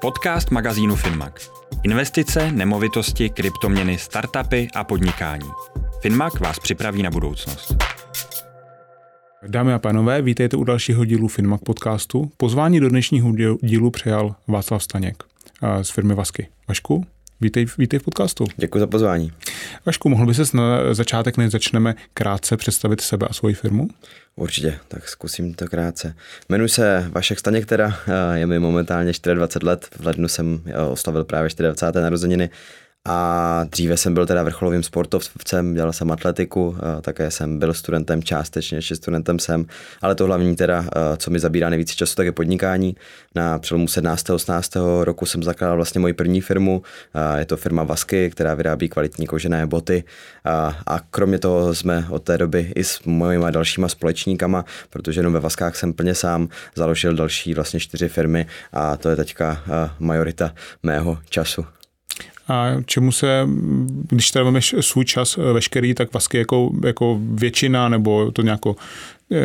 Podcast 0.00 0.50
magazínu 0.50 0.96
Finmag. 0.96 1.40
Investice, 1.82 2.52
nemovitosti, 2.52 3.30
kryptoměny, 3.30 3.98
startupy 3.98 4.68
a 4.74 4.84
podnikání. 4.84 5.50
Finmag 6.00 6.40
vás 6.40 6.58
připraví 6.58 7.02
na 7.02 7.10
budoucnost. 7.10 7.76
Dámy 9.46 9.72
a 9.72 9.78
pánové, 9.78 10.22
vítejte 10.22 10.56
u 10.56 10.64
dalšího 10.64 11.04
dílu 11.04 11.28
Finmag 11.28 11.60
podcastu. 11.60 12.30
Pozvání 12.36 12.80
do 12.80 12.88
dnešního 12.88 13.32
dílu 13.62 13.90
přijal 13.90 14.34
Václav 14.48 14.82
Staněk 14.82 15.22
z 15.82 15.90
firmy 15.90 16.14
Vasky. 16.14 16.48
Vašku, 16.68 17.06
vítej, 17.40 17.66
vítej 17.78 17.98
v 17.98 18.02
podcastu. 18.02 18.44
Děkuji 18.56 18.78
za 18.78 18.86
pozvání. 18.86 19.32
Vašku, 19.86 20.08
mohl 20.08 20.26
by 20.26 20.34
ses 20.34 20.52
na 20.52 20.94
začátek, 20.94 21.36
než 21.36 21.50
začneme, 21.50 21.94
krátce 22.14 22.56
představit 22.56 23.00
sebe 23.00 23.26
a 23.30 23.32
svoji 23.32 23.54
firmu? 23.54 23.88
Určitě, 24.36 24.78
tak 24.88 25.08
zkusím 25.08 25.54
to 25.54 25.68
krátce. 25.68 26.14
Jmenuji 26.48 26.68
se 26.68 27.06
Vašek 27.12 27.38
Staněk, 27.38 27.66
teda 27.66 27.98
je 28.34 28.46
mi 28.46 28.58
momentálně 28.58 29.12
24 29.34 29.66
let, 29.66 29.88
v 30.00 30.06
lednu 30.06 30.28
jsem 30.28 30.62
oslavil 30.90 31.24
právě 31.24 31.50
24. 31.58 32.02
narozeniny 32.02 32.50
a 33.08 33.64
dříve 33.64 33.96
jsem 33.96 34.14
byl 34.14 34.26
teda 34.26 34.42
vrcholovým 34.42 34.82
sportovcem, 34.82 35.74
dělal 35.74 35.92
jsem 35.92 36.10
atletiku, 36.10 36.76
také 37.00 37.30
jsem 37.30 37.58
byl 37.58 37.74
studentem 37.74 38.22
částečně, 38.22 38.78
ještě 38.78 38.96
studentem 38.96 39.38
jsem, 39.38 39.66
ale 40.02 40.14
to 40.14 40.26
hlavní 40.26 40.56
teda, 40.56 40.84
co 41.16 41.30
mi 41.30 41.38
zabírá 41.38 41.70
nejvíc 41.70 41.90
času, 41.90 42.14
tak 42.14 42.26
je 42.26 42.32
podnikání. 42.32 42.96
Na 43.34 43.58
přelomu 43.58 43.88
17. 43.88 44.30
18. 44.30 44.72
roku 45.02 45.26
jsem 45.26 45.42
zakládal 45.42 45.76
vlastně 45.76 46.00
moji 46.00 46.12
první 46.12 46.40
firmu, 46.40 46.82
je 47.38 47.44
to 47.44 47.56
firma 47.56 47.82
Vasky, 47.82 48.30
která 48.30 48.54
vyrábí 48.54 48.88
kvalitní 48.88 49.26
kožené 49.26 49.66
boty 49.66 50.04
a 50.86 51.00
kromě 51.10 51.38
toho 51.38 51.74
jsme 51.74 52.06
od 52.10 52.22
té 52.22 52.38
doby 52.38 52.72
i 52.74 52.84
s 52.84 53.02
mojimi 53.02 53.44
dalšíma 53.50 53.88
společníkama, 53.88 54.64
protože 54.90 55.20
jenom 55.20 55.32
ve 55.32 55.40
Vaskách 55.40 55.76
jsem 55.76 55.92
plně 55.92 56.14
sám 56.14 56.48
založil 56.74 57.14
další 57.14 57.54
vlastně 57.54 57.80
čtyři 57.80 58.08
firmy 58.08 58.46
a 58.72 58.96
to 58.96 59.08
je 59.08 59.16
teďka 59.16 59.62
majorita 59.98 60.52
mého 60.82 61.18
času 61.28 61.66
a 62.48 62.66
čemu 62.86 63.12
se, 63.12 63.48
když 64.08 64.30
teda 64.30 64.44
máme 64.44 64.60
svůj 64.80 65.04
čas 65.04 65.38
eh, 65.38 65.52
veškerý, 65.52 65.94
tak 65.94 66.12
vlastně 66.12 66.38
jako, 66.38 66.70
jako 66.84 67.18
většina 67.20 67.88
nebo 67.88 68.30
to 68.30 68.42
nějako 68.42 68.76
eh, 69.32 69.38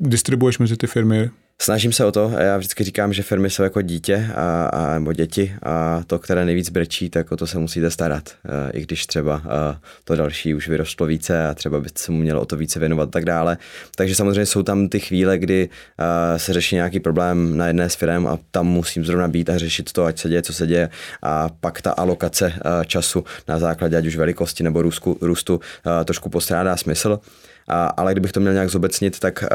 distribuješ 0.00 0.58
mezi 0.58 0.76
ty 0.76 0.86
firmy? 0.86 1.30
Snažím 1.62 1.92
se 1.92 2.04
o 2.04 2.12
to 2.12 2.32
já 2.38 2.56
vždycky 2.56 2.84
říkám, 2.84 3.12
že 3.12 3.22
firmy 3.22 3.50
jsou 3.50 3.62
jako 3.62 3.82
dítě 3.82 4.30
a, 4.34 4.66
a, 4.66 4.94
nebo 4.94 5.12
děti 5.12 5.54
a 5.62 6.02
to, 6.06 6.18
které 6.18 6.44
nejvíc 6.44 6.70
brečí, 6.70 7.10
tak 7.10 7.32
o 7.32 7.36
to 7.36 7.46
se 7.46 7.58
musíte 7.58 7.90
starat. 7.90 8.28
A, 8.28 8.70
I 8.70 8.82
když 8.82 9.06
třeba 9.06 9.34
a, 9.34 9.80
to 10.04 10.16
další 10.16 10.54
už 10.54 10.68
vyrostlo 10.68 11.06
více 11.06 11.48
a 11.48 11.54
třeba 11.54 11.80
by 11.80 11.88
se 11.94 12.12
mu 12.12 12.18
mělo 12.18 12.40
o 12.40 12.46
to 12.46 12.56
více 12.56 12.78
věnovat 12.78 13.08
a 13.08 13.10
tak 13.10 13.24
dále. 13.24 13.58
Takže 13.96 14.14
samozřejmě 14.14 14.46
jsou 14.46 14.62
tam 14.62 14.88
ty 14.88 15.00
chvíle, 15.00 15.38
kdy 15.38 15.68
a, 15.98 16.38
se 16.38 16.52
řeší 16.52 16.74
nějaký 16.74 17.00
problém 17.00 17.56
na 17.56 17.66
jedné 17.66 17.90
z 17.90 17.94
firm 17.94 18.26
a 18.26 18.38
tam 18.50 18.66
musím 18.66 19.04
zrovna 19.04 19.28
být 19.28 19.50
a 19.50 19.58
řešit 19.58 19.92
to, 19.92 20.04
ať 20.04 20.18
se 20.18 20.28
děje, 20.28 20.42
co 20.42 20.52
se 20.52 20.66
děje. 20.66 20.88
A 21.22 21.48
pak 21.60 21.82
ta 21.82 21.90
alokace 21.90 22.52
a, 22.62 22.84
času 22.84 23.24
na 23.48 23.58
základě 23.58 23.96
ať 23.96 24.06
už 24.06 24.16
velikosti 24.16 24.64
nebo 24.64 24.82
růzku, 24.82 25.18
růstu 25.20 25.60
a, 25.84 26.04
trošku 26.04 26.28
postrádá 26.30 26.76
smysl. 26.76 27.20
A, 27.68 27.86
ale 27.86 28.14
kdybych 28.14 28.32
to 28.32 28.40
měl 28.40 28.52
nějak 28.52 28.70
zobecnit, 28.70 29.18
tak 29.18 29.42
a, 29.42 29.46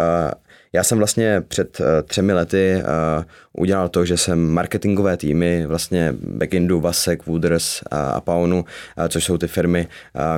já 0.74 0.84
jsem 0.84 0.98
vlastně 0.98 1.44
před 1.48 1.80
uh, 1.80 1.86
třemi 2.06 2.34
lety 2.34 2.76
uh, 2.76 3.24
udělal 3.54 3.90
to, 3.90 4.06
že 4.06 4.18
jsem 4.18 4.50
marketingové 4.50 5.18
týmy, 5.18 5.66
vlastně 5.66 6.14
Backindu, 6.20 6.80
Vasek, 6.80 7.26
Wooders 7.26 7.82
a, 7.92 8.10
a 8.10 8.22
Paunu, 8.22 8.60
uh, 8.60 9.08
což 9.08 9.24
jsou 9.24 9.38
ty 9.38 9.48
firmy, 9.48 9.88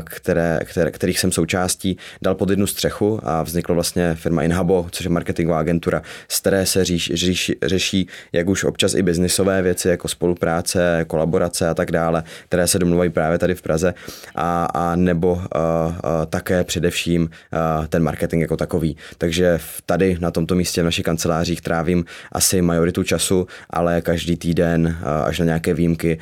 které, 0.03 0.59
které, 0.63 0.91
kterých 0.91 1.19
jsem 1.19 1.31
součástí, 1.31 1.97
dal 2.21 2.35
pod 2.35 2.49
jednu 2.49 2.67
střechu 2.67 3.19
a 3.23 3.43
vznikla 3.43 3.75
vlastně 3.75 4.15
firma 4.15 4.43
Inhabo, 4.43 4.87
což 4.91 5.03
je 5.03 5.09
marketingová 5.09 5.59
agentura, 5.59 6.01
z 6.27 6.39
které 6.39 6.65
se 6.65 6.85
říš, 6.85 7.11
říš, 7.13 7.51
řeší 7.63 8.07
jak 8.33 8.47
už 8.49 8.63
občas 8.63 8.93
i 8.93 9.01
biznisové 9.01 9.61
věci, 9.61 9.89
jako 9.89 10.07
spolupráce, 10.07 11.05
kolaborace 11.07 11.69
a 11.69 11.73
tak 11.73 11.91
dále, 11.91 12.23
které 12.47 12.67
se 12.67 12.79
domluvají 12.79 13.09
právě 13.09 13.37
tady 13.37 13.55
v 13.55 13.61
Praze, 13.61 13.93
a, 14.35 14.65
a 14.65 14.95
nebo 14.95 15.33
uh, 15.33 15.41
uh, 15.41 15.45
také 16.29 16.63
především 16.63 17.21
uh, 17.21 17.85
ten 17.87 18.03
marketing 18.03 18.41
jako 18.41 18.57
takový. 18.57 18.97
Takže 19.17 19.59
tady 19.85 20.17
na 20.25 20.31
tomto 20.31 20.55
místě 20.55 20.81
v 20.81 20.85
našich 20.85 21.05
kancelářích 21.05 21.61
trávím 21.61 22.05
asi 22.31 22.61
majoritu 22.61 23.03
času, 23.03 23.47
ale 23.69 24.01
každý 24.01 24.35
týden 24.35 24.97
až 25.25 25.39
na 25.39 25.45
nějaké 25.45 25.73
výjimky 25.73 26.19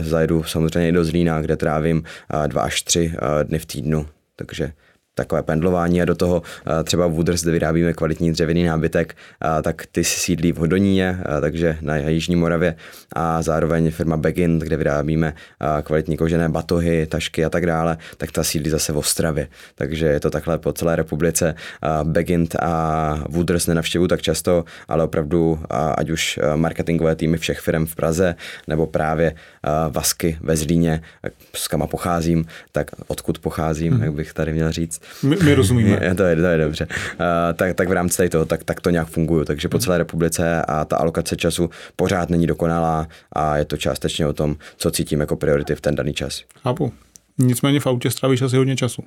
zajedu 0.00 0.42
samozřejmě 0.42 0.88
i 0.88 0.92
do 0.92 1.04
Zlína, 1.04 1.40
kde 1.40 1.56
trávím 1.56 2.02
dva 2.46 2.62
až 2.62 2.82
tři 2.82 3.12
dny 3.42 3.58
v 3.58 3.66
týdnu. 3.66 4.06
Takže 4.36 4.72
takové 5.16 5.42
pendlování 5.42 6.02
a 6.02 6.04
do 6.04 6.14
toho 6.14 6.42
třeba 6.84 7.06
v 7.06 7.12
Wooders, 7.12 7.42
kde 7.42 7.52
vyrábíme 7.52 7.92
kvalitní 7.92 8.32
dřevěný 8.32 8.64
nábytek, 8.64 9.16
tak 9.62 9.86
ty 9.92 10.04
si 10.04 10.20
sídlí 10.20 10.52
v 10.52 10.56
Hodoníně, 10.56 11.18
takže 11.40 11.78
na 11.80 11.96
Jižní 11.96 12.36
Moravě 12.36 12.76
a 13.12 13.42
zároveň 13.42 13.90
firma 13.90 14.16
Begin, 14.16 14.58
kde 14.58 14.76
vyrábíme 14.76 15.34
kvalitní 15.82 16.16
kožené 16.16 16.48
batohy, 16.48 17.06
tašky 17.06 17.44
a 17.44 17.50
tak 17.50 17.66
dále, 17.66 17.98
tak 18.16 18.32
ta 18.32 18.44
sídlí 18.44 18.70
zase 18.70 18.92
v 18.92 18.98
Ostravě. 18.98 19.48
Takže 19.74 20.06
je 20.06 20.20
to 20.20 20.30
takhle 20.30 20.58
po 20.58 20.72
celé 20.72 20.96
republice. 20.96 21.54
Begin 22.02 22.46
a 22.62 23.24
Wooders 23.28 23.66
nenavštěvuju 23.66 24.08
tak 24.08 24.22
často, 24.22 24.64
ale 24.88 25.04
opravdu 25.04 25.60
ať 25.70 26.10
už 26.10 26.40
marketingové 26.56 27.16
týmy 27.16 27.38
všech 27.38 27.60
firm 27.60 27.86
v 27.86 27.94
Praze, 27.94 28.34
nebo 28.68 28.86
právě 28.86 29.34
Vasky 29.90 30.38
ve 30.40 30.56
Zlíně, 30.56 31.02
s 31.54 31.68
kama 31.68 31.86
pocházím, 31.86 32.44
tak 32.72 32.90
odkud 33.06 33.38
pocházím, 33.38 33.92
hmm. 33.92 34.02
jak 34.02 34.12
bych 34.12 34.32
tady 34.32 34.52
měl 34.52 34.72
říct, 34.72 35.00
my, 35.22 35.36
my 35.42 35.54
rozumíme. 35.54 35.96
To, 36.16 36.22
je, 36.22 36.36
to 36.36 36.46
je 36.46 36.58
dobře. 36.58 36.86
Uh, 36.90 37.26
tak, 37.54 37.74
tak 37.74 37.88
v 37.88 37.92
rámci 37.92 38.16
tady 38.16 38.28
toho, 38.28 38.44
tak, 38.44 38.64
tak 38.64 38.80
to 38.80 38.90
nějak 38.90 39.08
funguje. 39.08 39.44
Takže 39.44 39.68
po 39.68 39.78
celé 39.78 39.98
republice 39.98 40.62
a 40.62 40.84
ta 40.84 40.96
alokace 40.96 41.36
času 41.36 41.70
pořád 41.96 42.30
není 42.30 42.46
dokonalá 42.46 43.08
a 43.32 43.56
je 43.56 43.64
to 43.64 43.76
částečně 43.76 44.26
o 44.26 44.32
tom, 44.32 44.56
co 44.76 44.90
cítím 44.90 45.20
jako 45.20 45.36
priority 45.36 45.74
v 45.74 45.80
ten 45.80 45.94
daný 45.94 46.14
čas. 46.14 46.42
Chápu. 46.62 46.92
Nicméně 47.38 47.80
v 47.80 47.86
autě 47.86 48.10
strávíš 48.10 48.42
asi 48.42 48.56
hodně 48.56 48.76
času. 48.76 49.02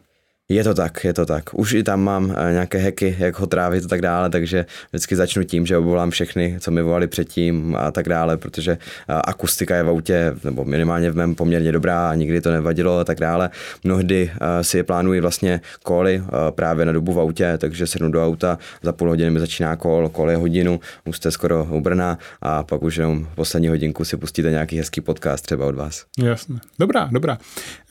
Je 0.52 0.64
to 0.64 0.74
tak, 0.74 1.04
je 1.04 1.14
to 1.14 1.26
tak. 1.26 1.54
Už 1.54 1.74
i 1.74 1.84
tam 1.84 2.02
mám 2.02 2.36
eh, 2.38 2.52
nějaké 2.52 2.78
heky, 2.78 3.16
jak 3.20 3.40
ho 3.40 3.48
trávit 3.48 3.86
a 3.86 3.88
tak 3.88 4.02
dále, 4.02 4.30
takže 4.30 4.66
vždycky 4.90 5.16
začnu 5.16 5.44
tím, 5.44 5.66
že 5.66 5.78
obvolám 5.78 6.12
všechny, 6.12 6.58
co 6.60 6.72
mi 6.72 6.82
volali 6.82 7.08
předtím 7.08 7.76
a 7.80 7.92
tak 7.92 8.10
dále, 8.10 8.38
protože 8.38 8.72
eh, 8.72 9.14
akustika 9.24 9.76
je 9.76 9.84
v 9.84 9.90
autě, 9.90 10.36
nebo 10.44 10.66
minimálně 10.66 11.12
v 11.12 11.16
mém 11.16 11.36
poměrně 11.36 11.72
dobrá 11.72 12.10
a 12.10 12.16
nikdy 12.16 12.42
to 12.42 12.52
nevadilo 12.52 13.00
a 13.00 13.04
tak 13.04 13.20
dále. 13.20 13.50
Mnohdy 13.84 14.32
eh, 14.34 14.64
si 14.64 14.78
je 14.78 14.84
plánuji 14.84 15.22
vlastně 15.22 15.62
koly 15.84 16.24
právě 16.52 16.86
na 16.86 16.92
dobu 16.92 17.14
v 17.14 17.20
autě, 17.20 17.58
takže 17.58 17.88
sednu 17.88 18.12
do 18.12 18.26
auta, 18.26 18.58
za 18.82 18.92
půl 18.92 19.10
hodiny 19.10 19.32
mi 19.32 19.40
začíná 19.40 19.76
kol, 19.76 20.10
kol 20.10 20.32
je 20.32 20.38
hodinu, 20.38 20.80
už 21.06 21.18
jste 21.18 21.32
skoro 21.32 21.68
u 21.72 21.82
Brna 21.82 22.18
a 22.42 22.64
pak 22.64 22.84
už 22.84 22.98
jenom 22.98 23.28
poslední 23.36 23.68
hodinku 23.68 24.06
si 24.06 24.18
pustíte 24.18 24.52
nějaký 24.52 24.78
hezký 24.78 25.02
podcast 25.02 25.46
třeba 25.46 25.66
od 25.66 25.76
vás. 25.76 26.06
Jasně. 26.24 26.60
Dobrá, 26.80 27.10
dobrá. 27.12 27.38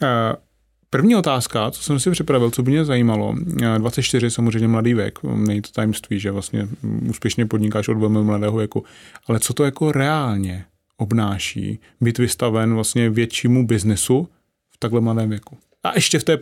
Uh... 0.03 0.48
První 0.91 1.17
otázka, 1.17 1.71
co 1.71 1.83
jsem 1.83 2.01
si 2.01 2.11
připravil, 2.11 2.51
co 2.51 2.63
by 2.63 2.71
mě 2.71 2.85
zajímalo, 2.85 3.35
24 3.79 4.31
samozřejmě 4.31 4.69
mladý 4.69 4.95
věk, 4.95 5.19
není 5.23 5.63
to 5.63 5.71
tajemství, 5.73 6.21
že 6.21 6.31
vlastně 6.31 6.69
úspěšně 7.09 7.47
podnikáš 7.47 7.89
od 7.89 7.99
velmi 7.99 8.23
mladého 8.23 8.57
věku, 8.57 8.85
ale 9.27 9.41
co 9.41 9.55
to 9.55 9.65
jako 9.65 9.93
reálně 9.93 10.65
obnáší 10.97 11.81
být 12.01 12.19
vystaven 12.19 12.75
vlastně 12.75 13.11
většímu 13.11 13.67
biznesu 13.67 14.29
v 14.71 14.79
takhle 14.79 15.01
mladém 15.01 15.31
věku? 15.31 15.59
A 15.85 15.95
ještě 15.95 16.19
v 16.19 16.25
té 16.25 16.39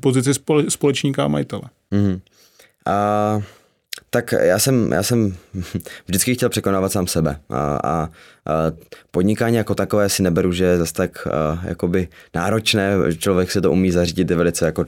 pozici 0.00 0.30
společníka 0.68 1.24
a 1.24 1.28
majitele. 1.28 1.62
Mm-hmm. 1.92 2.20
Uh, 3.36 3.42
tak 4.10 4.34
já 4.40 4.58
jsem, 4.58 4.92
já 4.92 5.02
jsem 5.02 5.36
vždycky 6.06 6.34
chtěl 6.34 6.48
překonávat 6.48 6.92
sám 6.92 7.06
sebe 7.06 7.40
a, 7.50 7.76
a 7.76 8.08
Podnikání 9.10 9.56
jako 9.56 9.74
takové 9.74 10.08
si 10.08 10.22
neberu, 10.22 10.52
že 10.52 10.64
je 10.64 10.78
zase 10.78 10.94
tak 10.94 11.28
jakoby 11.64 12.08
náročné, 12.34 12.92
člověk 13.18 13.50
se 13.50 13.60
to 13.60 13.72
umí 13.72 13.90
zařídit 13.90 14.30
velice 14.30 14.66
jako 14.66 14.84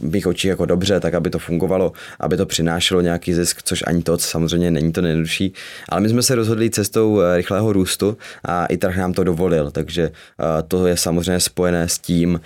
bych 0.00 0.26
očí 0.26 0.48
jako 0.48 0.66
dobře, 0.66 1.00
tak 1.00 1.14
aby 1.14 1.30
to 1.30 1.38
fungovalo, 1.38 1.92
aby 2.20 2.36
to 2.36 2.46
přinášelo 2.46 3.00
nějaký 3.00 3.34
zisk, 3.34 3.62
což 3.62 3.84
ani 3.86 4.02
to 4.02 4.18
samozřejmě 4.18 4.70
není 4.70 4.92
to 4.92 5.00
nejjednodušší. 5.00 5.52
Ale 5.88 6.00
my 6.00 6.08
jsme 6.08 6.22
se 6.22 6.34
rozhodli 6.34 6.70
cestou 6.70 7.20
e, 7.20 7.36
rychlého 7.36 7.72
růstu 7.72 8.16
a 8.44 8.66
i 8.66 8.76
trh 8.76 8.96
nám 8.96 9.12
to 9.12 9.24
dovolil, 9.24 9.70
takže 9.70 10.10
to 10.68 10.86
je 10.86 10.96
samozřejmě 10.96 11.40
spojené 11.40 11.88
s 11.88 11.98
tím, 11.98 12.40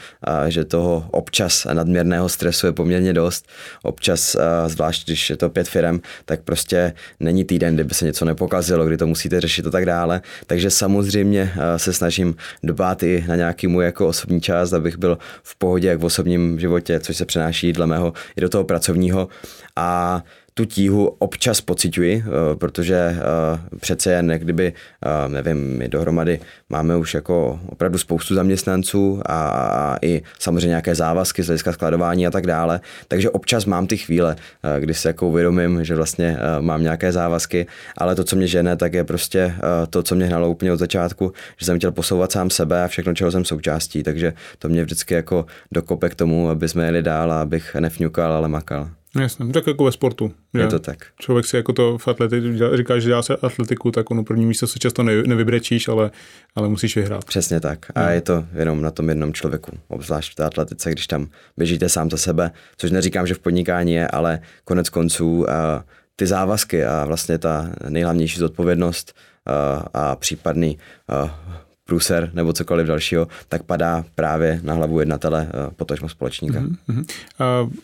že 0.49 0.65
toho 0.65 1.09
občas 1.11 1.67
nadměrného 1.73 2.29
stresu 2.29 2.67
je 2.67 2.73
poměrně 2.73 3.13
dost. 3.13 3.47
Občas, 3.83 4.37
zvlášť 4.67 5.07
když 5.07 5.31
je 5.31 5.37
to 5.37 5.49
pět 5.49 5.69
firm, 5.69 6.01
tak 6.25 6.41
prostě 6.41 6.93
není 7.21 7.45
týden, 7.45 7.75
kdyby 7.75 7.95
se 7.95 8.05
něco 8.05 8.25
nepokazilo, 8.25 8.87
kdy 8.87 8.97
to 8.97 9.07
musíte 9.07 9.41
řešit 9.41 9.67
a 9.67 9.71
tak 9.71 9.87
dále. 9.87 10.21
Takže 10.47 10.71
samozřejmě 10.71 11.53
eh, 11.57 11.79
se 11.79 11.93
snažím 11.93 12.35
dbát 12.63 13.03
i 13.03 13.25
na 13.29 13.37
nějaký 13.37 13.67
můj 13.67 13.85
jako 13.85 14.09
osobní 14.09 14.41
čas, 14.41 14.73
abych 14.73 14.99
byl 14.99 15.19
v 15.43 15.57
pohodě 15.57 15.89
jak 15.89 16.01
v 16.01 16.05
osobním 16.05 16.61
životě, 16.61 17.01
což 17.01 17.17
se 17.17 17.25
přenáší 17.25 17.73
dle 17.73 17.87
mého 17.87 18.13
i 18.37 18.41
do 18.41 18.49
toho 18.49 18.65
pracovního. 18.65 19.29
A 19.77 20.23
tu 20.59 20.65
tíhu 20.65 21.07
občas 21.19 21.61
pociťuji, 21.61 22.25
eh, 22.27 22.57
protože 22.57 22.95
eh, 22.95 23.79
přece 23.81 24.13
jen 24.13 24.29
kdyby, 24.29 24.73
eh, 25.05 25.29
nevím, 25.29 25.79
my 25.79 25.89
dohromady 25.89 26.41
máme 26.69 26.97
už 26.97 27.15
jako 27.15 27.61
opravdu 27.69 27.99
spoustu 27.99 28.35
zaměstnanců 28.35 29.23
a 29.29 29.97
i 30.03 30.23
samozřejmě 30.39 30.69
nějaké 30.69 30.95
závazky 30.95 31.43
z 31.43 31.47
hlediska 31.47 31.73
skladování 31.73 32.27
a 32.27 32.31
tak 32.31 32.47
dále, 32.47 32.81
takže 33.09 33.31
občas 33.31 33.65
mám 33.65 33.87
ty 33.87 33.97
chvíle, 33.97 34.37
kdy 34.81 34.95
se 34.95 35.09
jako 35.09 35.29
uvědomím, 35.29 35.85
že 35.85 35.95
vlastně 35.95 36.37
mám 36.61 36.83
nějaké 36.83 37.13
závazky, 37.13 37.67
ale 37.97 38.15
to, 38.15 38.25
co 38.25 38.37
mě 38.37 38.47
žene, 38.47 38.77
tak 38.77 38.95
je 38.95 39.05
prostě 39.05 39.55
to, 39.91 40.03
co 40.03 40.15
mě 40.15 40.27
hnalo 40.27 40.51
úplně 40.51 40.73
od 40.73 40.79
začátku, 40.79 41.33
že 41.57 41.67
jsem 41.67 41.79
chtěl 41.79 41.93
posouvat 41.93 42.33
sám 42.33 42.51
sebe 42.51 42.85
a 42.85 42.89
všechno, 42.89 43.15
čeho 43.15 43.31
jsem 43.31 43.45
součástí, 43.45 44.03
takže 44.03 44.33
to 44.59 44.69
mě 44.69 44.83
vždycky 44.83 45.15
jako 45.15 45.47
dokope 45.73 46.09
k 46.09 46.15
tomu, 46.15 46.51
aby 46.51 46.69
jsme 46.69 46.85
jeli 46.85 47.03
dál 47.03 47.33
a 47.33 47.43
abych 47.43 47.75
nefňukal, 47.75 48.33
ale 48.33 48.49
makal. 48.49 48.98
Jasně, 49.21 49.53
tak 49.53 49.67
jako 49.67 49.85
ve 49.85 49.93
sportu. 49.93 50.33
Je 50.55 50.67
to 50.67 50.79
tak. 50.79 51.07
Člověk 51.21 51.47
si 51.47 51.57
jako 51.57 51.73
to 51.73 51.99
v 51.99 52.09
atletiku, 52.09 52.47
říká, 52.75 52.99
že 52.99 53.09
dělá 53.09 53.23
se 53.23 53.37
atletiku, 53.37 53.91
tak 53.91 54.11
ono 54.11 54.25
první 54.25 54.47
místo 54.47 54.67
se 54.67 54.79
často 54.79 55.03
nevybrečíš, 55.03 55.89
ale, 55.89 56.11
ale 56.55 56.69
musíš 56.69 56.97
vyhrát. 56.97 57.25
Přesně 57.25 57.61
tak. 57.61 57.87
A 57.95 58.03
no. 58.03 58.09
je 58.09 58.21
to 58.21 58.45
jenom 58.55 58.83
na 58.83 58.91
tom 58.91 59.09
jednom 59.09 59.33
člověku, 59.33 59.73
obzvlášť 59.89 60.33
v 60.33 60.35
té 60.35 60.45
atletice, 60.45 60.91
když 60.91 61.07
tam 61.07 61.29
běžíte 61.57 61.89
sám 61.89 62.11
za 62.11 62.17
sebe, 62.17 62.51
což 62.77 62.91
neříkám, 62.91 63.27
že 63.27 63.35
v 63.35 63.39
podnikání 63.39 63.93
je, 63.93 64.09
ale 64.09 64.41
konec 64.65 64.89
konců 64.89 65.51
a 65.51 65.85
ty 66.17 66.27
závazky 66.27 66.85
a 66.85 67.05
vlastně 67.05 67.39
ta 67.39 67.71
nejhlavnější 67.89 68.39
zodpovědnost 68.39 69.15
a, 69.47 69.85
a 69.95 70.17
případný 70.17 70.79
a, 71.09 71.41
průser 71.89 72.31
nebo 72.35 72.53
cokoliv 72.53 72.87
dalšího, 72.87 73.29
tak 73.49 73.63
padá 73.63 74.05
právě 74.15 74.61
na 74.63 74.75
hlavu 74.75 75.01
jednatele, 75.01 75.49
eh, 75.49 75.71
potažmo 75.77 76.09
společníka. 76.09 76.61
Mm-hmm. 76.61 77.05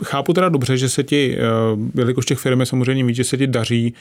Chápu 0.05 0.33
teda 0.33 0.49
dobře, 0.49 0.77
že 0.77 0.89
se 0.89 1.03
ti, 1.03 1.39
uh, 1.73 1.81
jelikož 1.95 2.27
těch 2.27 2.39
firm 2.39 2.61
je 2.61 2.67
samozřejmě 2.67 3.05
víc, 3.05 3.17
že 3.17 3.25
se 3.25 3.37
ti 3.37 3.47
daří 3.47 3.95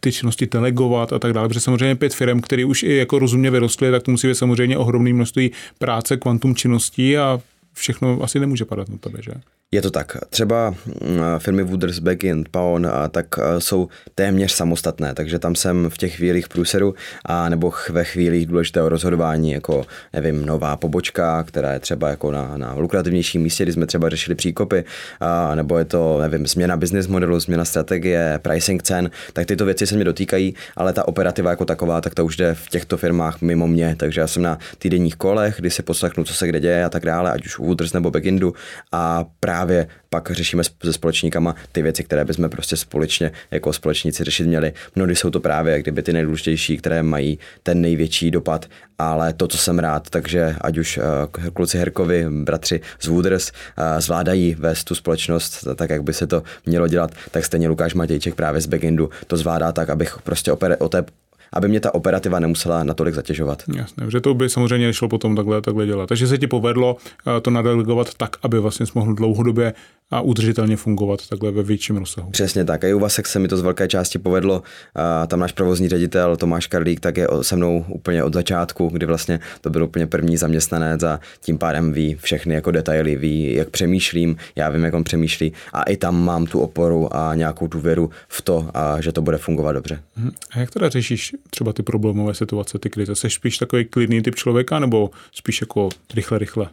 ty 0.00 0.12
činnosti 0.12 0.46
delegovat 0.46 1.12
a 1.12 1.18
tak 1.18 1.32
dále, 1.32 1.48
protože 1.48 1.60
samozřejmě 1.60 1.96
pět 1.96 2.14
firm, 2.14 2.40
které 2.40 2.64
už 2.64 2.82
i 2.82 2.96
jako 2.96 3.18
rozumně 3.18 3.50
vyrostly, 3.50 3.90
tak 3.90 4.02
to 4.02 4.10
musí 4.10 4.28
být 4.28 4.34
samozřejmě 4.34 4.78
ohromný 4.78 5.12
množství 5.12 5.50
práce, 5.78 6.16
kvantum 6.16 6.54
činností 6.54 7.18
a 7.18 7.40
všechno 7.72 8.18
asi 8.22 8.40
nemůže 8.40 8.64
padat 8.64 8.88
na 8.88 8.98
tebe, 8.98 9.18
že? 9.22 9.32
Je 9.72 9.82
to 9.82 9.90
tak. 9.90 10.16
Třeba 10.30 10.70
mm, 10.70 11.20
firmy 11.38 11.62
Wooders, 11.62 11.98
Backend, 11.98 12.48
Paon, 12.48 12.88
tak 13.10 13.26
jsou 13.58 13.88
téměř 14.14 14.52
samostatné, 14.52 15.14
takže 15.14 15.38
tam 15.38 15.54
jsem 15.54 15.90
v 15.90 15.98
těch 15.98 16.16
chvílích 16.16 16.48
průseru 16.48 16.94
a 17.24 17.48
nebo 17.48 17.72
ve 17.90 18.04
chvílích 18.04 18.46
důležitého 18.46 18.88
rozhodování, 18.88 19.52
jako 19.52 19.86
nevím, 20.12 20.46
nová 20.46 20.76
pobočka, 20.76 21.42
která 21.42 21.72
je 21.72 21.80
třeba 21.80 22.08
jako 22.08 22.30
na, 22.30 22.56
na 22.56 22.74
lukrativnějším 22.74 23.42
místě, 23.42 23.62
kdy 23.64 23.72
jsme 23.72 23.86
třeba 23.86 24.08
řešili 24.08 24.34
příkopy, 24.34 24.84
a 25.20 25.54
nebo 25.54 25.78
je 25.78 25.84
to, 25.84 26.18
nevím, 26.20 26.46
změna 26.46 26.76
business 26.76 27.06
modelu, 27.06 27.40
změna 27.40 27.64
strategie, 27.64 28.38
pricing 28.42 28.82
cen, 28.82 29.10
tak 29.32 29.46
tyto 29.46 29.64
věci 29.64 29.86
se 29.86 29.94
mě 29.94 30.04
dotýkají, 30.04 30.54
ale 30.76 30.92
ta 30.92 31.08
operativa 31.08 31.50
jako 31.50 31.64
taková, 31.64 32.00
tak 32.00 32.14
to 32.14 32.24
už 32.24 32.36
jde 32.36 32.54
v 32.54 32.68
těchto 32.68 32.96
firmách 32.96 33.40
mimo 33.40 33.66
mě, 33.66 33.96
takže 33.98 34.20
já 34.20 34.26
jsem 34.26 34.42
na 34.42 34.58
týdenních 34.78 35.16
kolech, 35.16 35.54
kdy 35.58 35.70
si 35.70 35.82
poslechnu, 35.82 36.24
co 36.24 36.34
se 36.34 36.48
kde 36.48 36.60
děje 36.60 36.84
a 36.84 36.88
tak 36.88 37.04
dále, 37.04 37.32
ať 37.32 37.46
už 37.46 37.58
u 37.58 37.64
Wooders 37.64 37.92
nebo 37.92 38.10
Backendu 38.10 38.54
a 38.92 39.24
právě 39.40 39.57
právě 39.58 39.86
pak 40.10 40.30
řešíme 40.30 40.64
se 40.64 40.92
společníkama 40.92 41.54
ty 41.72 41.82
věci, 41.82 42.04
které 42.04 42.24
bychom 42.24 42.48
prostě 42.48 42.76
společně 42.76 43.32
jako 43.50 43.72
společníci 43.72 44.24
řešit 44.24 44.46
měli. 44.46 44.72
Mnohdy 44.94 45.16
jsou 45.16 45.30
to 45.30 45.40
právě 45.40 45.82
kdyby 45.82 46.02
ty 46.02 46.12
nejdůležitější, 46.12 46.76
které 46.76 47.02
mají 47.02 47.38
ten 47.62 47.80
největší 47.80 48.30
dopad, 48.30 48.66
ale 48.98 49.32
to, 49.32 49.48
co 49.48 49.58
jsem 49.58 49.78
rád, 49.78 50.10
takže 50.10 50.56
ať 50.60 50.78
už 50.78 50.98
uh, 50.98 51.04
kluci 51.50 51.78
Herkovi, 51.78 52.26
bratři 52.30 52.80
z 53.00 53.06
Wooders 53.06 53.50
uh, 53.50 54.00
zvládají 54.00 54.54
vést 54.54 54.84
tu 54.84 54.94
společnost 54.94 55.66
tak, 55.74 55.90
jak 55.90 56.02
by 56.02 56.12
se 56.14 56.26
to 56.26 56.42
mělo 56.66 56.88
dělat, 56.88 57.10
tak 57.30 57.44
stejně 57.44 57.68
Lukáš 57.68 57.94
Matějček 57.94 58.34
právě 58.34 58.60
z 58.60 58.66
Backendu 58.66 59.10
to 59.26 59.36
zvládá 59.36 59.72
tak, 59.72 59.90
abych 59.90 60.18
prostě 60.22 60.52
o 60.52 60.88
té 60.88 61.04
aby 61.52 61.68
mě 61.68 61.80
ta 61.80 61.94
operativa 61.94 62.38
nemusela 62.38 62.84
natolik 62.84 63.14
zatěžovat. 63.14 63.62
Jasně, 63.76 64.10
že 64.10 64.20
to 64.20 64.34
by 64.34 64.48
samozřejmě 64.48 64.92
šlo 64.92 65.08
potom 65.08 65.36
takhle, 65.36 65.62
takhle 65.62 65.86
dělat. 65.86 66.08
Takže 66.08 66.26
se 66.26 66.38
ti 66.38 66.46
povedlo 66.46 66.96
eh, 67.26 67.40
to 67.40 67.50
nadelegovat 67.50 68.14
tak, 68.14 68.36
aby 68.42 68.60
vlastně 68.60 68.86
mohl 68.94 69.14
dlouhodobě 69.14 69.74
a 70.10 70.20
udržitelně 70.20 70.76
fungovat 70.76 71.28
takhle 71.28 71.50
ve 71.50 71.62
větším 71.62 71.96
rozsahu. 71.96 72.30
Přesně 72.30 72.64
tak. 72.64 72.84
A 72.84 72.88
i 72.88 72.94
u 72.94 72.98
Vasek 72.98 73.26
se 73.26 73.38
mi 73.38 73.48
to 73.48 73.56
z 73.56 73.62
velké 73.62 73.88
části 73.88 74.18
povedlo. 74.18 74.62
A 74.94 75.26
tam 75.26 75.40
náš 75.40 75.52
provozní 75.52 75.88
ředitel 75.88 76.36
Tomáš 76.36 76.66
Karlík 76.66 77.00
tak 77.00 77.16
je 77.16 77.28
se 77.42 77.56
mnou 77.56 77.84
úplně 77.88 78.24
od 78.24 78.34
začátku, 78.34 78.88
kdy 78.88 79.06
vlastně 79.06 79.40
to 79.60 79.70
byl 79.70 79.84
úplně 79.84 80.06
první 80.06 80.36
zaměstnanec 80.36 81.02
a 81.02 81.20
tím 81.40 81.58
pádem 81.58 81.92
ví 81.92 82.14
všechny 82.14 82.54
jako 82.54 82.70
detaily, 82.70 83.16
ví, 83.16 83.54
jak 83.54 83.70
přemýšlím, 83.70 84.36
já 84.56 84.70
vím, 84.70 84.84
jak 84.84 84.94
on 84.94 85.04
přemýšlí 85.04 85.52
a 85.72 85.82
i 85.82 85.96
tam 85.96 86.24
mám 86.24 86.46
tu 86.46 86.60
oporu 86.60 87.16
a 87.16 87.34
nějakou 87.34 87.66
důvěru 87.66 88.10
v 88.28 88.42
to, 88.42 88.70
a 88.74 89.00
že 89.00 89.12
to 89.12 89.22
bude 89.22 89.38
fungovat 89.38 89.72
dobře. 89.72 90.00
Mhm. 90.16 90.30
A 90.50 90.58
jak 90.58 90.70
teda 90.70 90.88
řešíš 90.88 91.36
třeba 91.50 91.72
ty 91.72 91.82
problémové 91.82 92.34
situace, 92.34 92.78
ty 92.78 92.90
krize? 92.90 93.14
Jsi 93.14 93.30
spíš 93.30 93.58
takový 93.58 93.84
klidný 93.84 94.22
typ 94.22 94.34
člověka 94.34 94.78
nebo 94.78 95.10
spíš 95.32 95.60
jako 95.60 95.88
rychle, 96.14 96.38
rychle? 96.38 96.68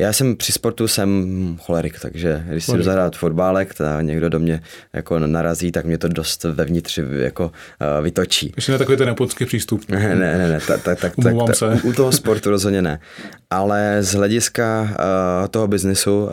Já 0.00 0.12
jsem 0.12 0.36
při 0.36 0.52
sportu 0.52 0.88
jsem 0.88 1.58
cholerik, 1.60 2.00
takže 2.00 2.44
když 2.48 2.64
si 2.64 2.76
jdu 2.76 2.82
zahrát 2.82 3.16
fotbálek 3.16 3.80
a 3.80 4.02
někdo 4.02 4.28
do 4.28 4.38
mě 4.38 4.62
jako 4.92 5.18
narazí, 5.18 5.72
tak 5.72 5.84
mě 5.84 5.98
to 5.98 6.08
dost 6.08 6.44
vevnitř 6.44 6.98
jako 7.18 7.44
uh, 7.44 8.04
vytočí. 8.04 8.52
Ještě 8.56 8.72
ne 8.72 8.78
takový 8.78 8.98
ten 8.98 9.06
nepodský 9.06 9.44
přístup. 9.44 9.80
ne, 9.88 10.14
ne, 10.14 10.38
ne, 10.38 10.48
ne 10.48 10.58
tak, 10.66 10.82
tak, 10.82 11.00
tak, 11.00 11.14
tak, 11.16 11.34
tak, 11.58 11.84
u 11.84 11.92
toho 11.92 12.12
sportu 12.12 12.50
rozhodně 12.50 12.82
ne. 12.82 13.00
Ale 13.50 13.98
z 14.00 14.14
hlediska 14.14 14.82
uh, 14.82 15.48
toho 15.48 15.68
biznesu 15.68 16.24
uh, 16.24 16.30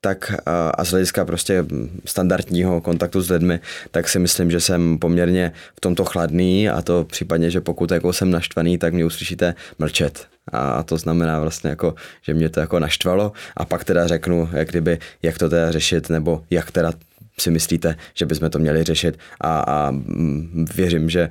tak 0.00 0.32
a 0.74 0.84
z 0.84 0.90
hlediska 0.90 1.24
prostě 1.24 1.64
standardního 2.04 2.80
kontaktu 2.80 3.20
s 3.20 3.30
lidmi, 3.30 3.60
tak 3.90 4.08
si 4.08 4.18
myslím, 4.18 4.50
že 4.50 4.60
jsem 4.60 4.98
poměrně 4.98 5.52
v 5.76 5.80
tomto 5.80 6.04
chladný 6.04 6.68
a 6.68 6.82
to 6.82 7.04
případně, 7.04 7.50
že 7.50 7.60
pokud 7.60 7.90
jako 7.90 8.12
jsem 8.12 8.30
naštvaný, 8.30 8.78
tak 8.78 8.94
mě 8.94 9.04
uslyšíte 9.04 9.54
mlčet. 9.78 10.26
A 10.52 10.82
to 10.82 10.96
znamená 10.96 11.40
vlastně 11.40 11.70
jako, 11.70 11.94
že 12.22 12.34
mě 12.34 12.48
to 12.48 12.60
jako 12.60 12.78
naštvalo 12.78 13.32
a 13.56 13.64
pak 13.64 13.84
teda 13.84 14.06
řeknu, 14.06 14.48
jak 14.52 14.68
kdyby, 14.68 14.98
jak 15.22 15.38
to 15.38 15.48
teda 15.48 15.72
řešit, 15.72 16.10
nebo 16.10 16.44
jak 16.50 16.70
teda 16.70 16.92
si 17.40 17.50
myslíte, 17.50 17.96
že 18.14 18.26
bychom 18.26 18.50
to 18.50 18.58
měli 18.58 18.84
řešit 18.84 19.18
a, 19.40 19.60
a 19.60 19.90
mm, 19.90 20.66
věřím, 20.74 21.10
že 21.10 21.30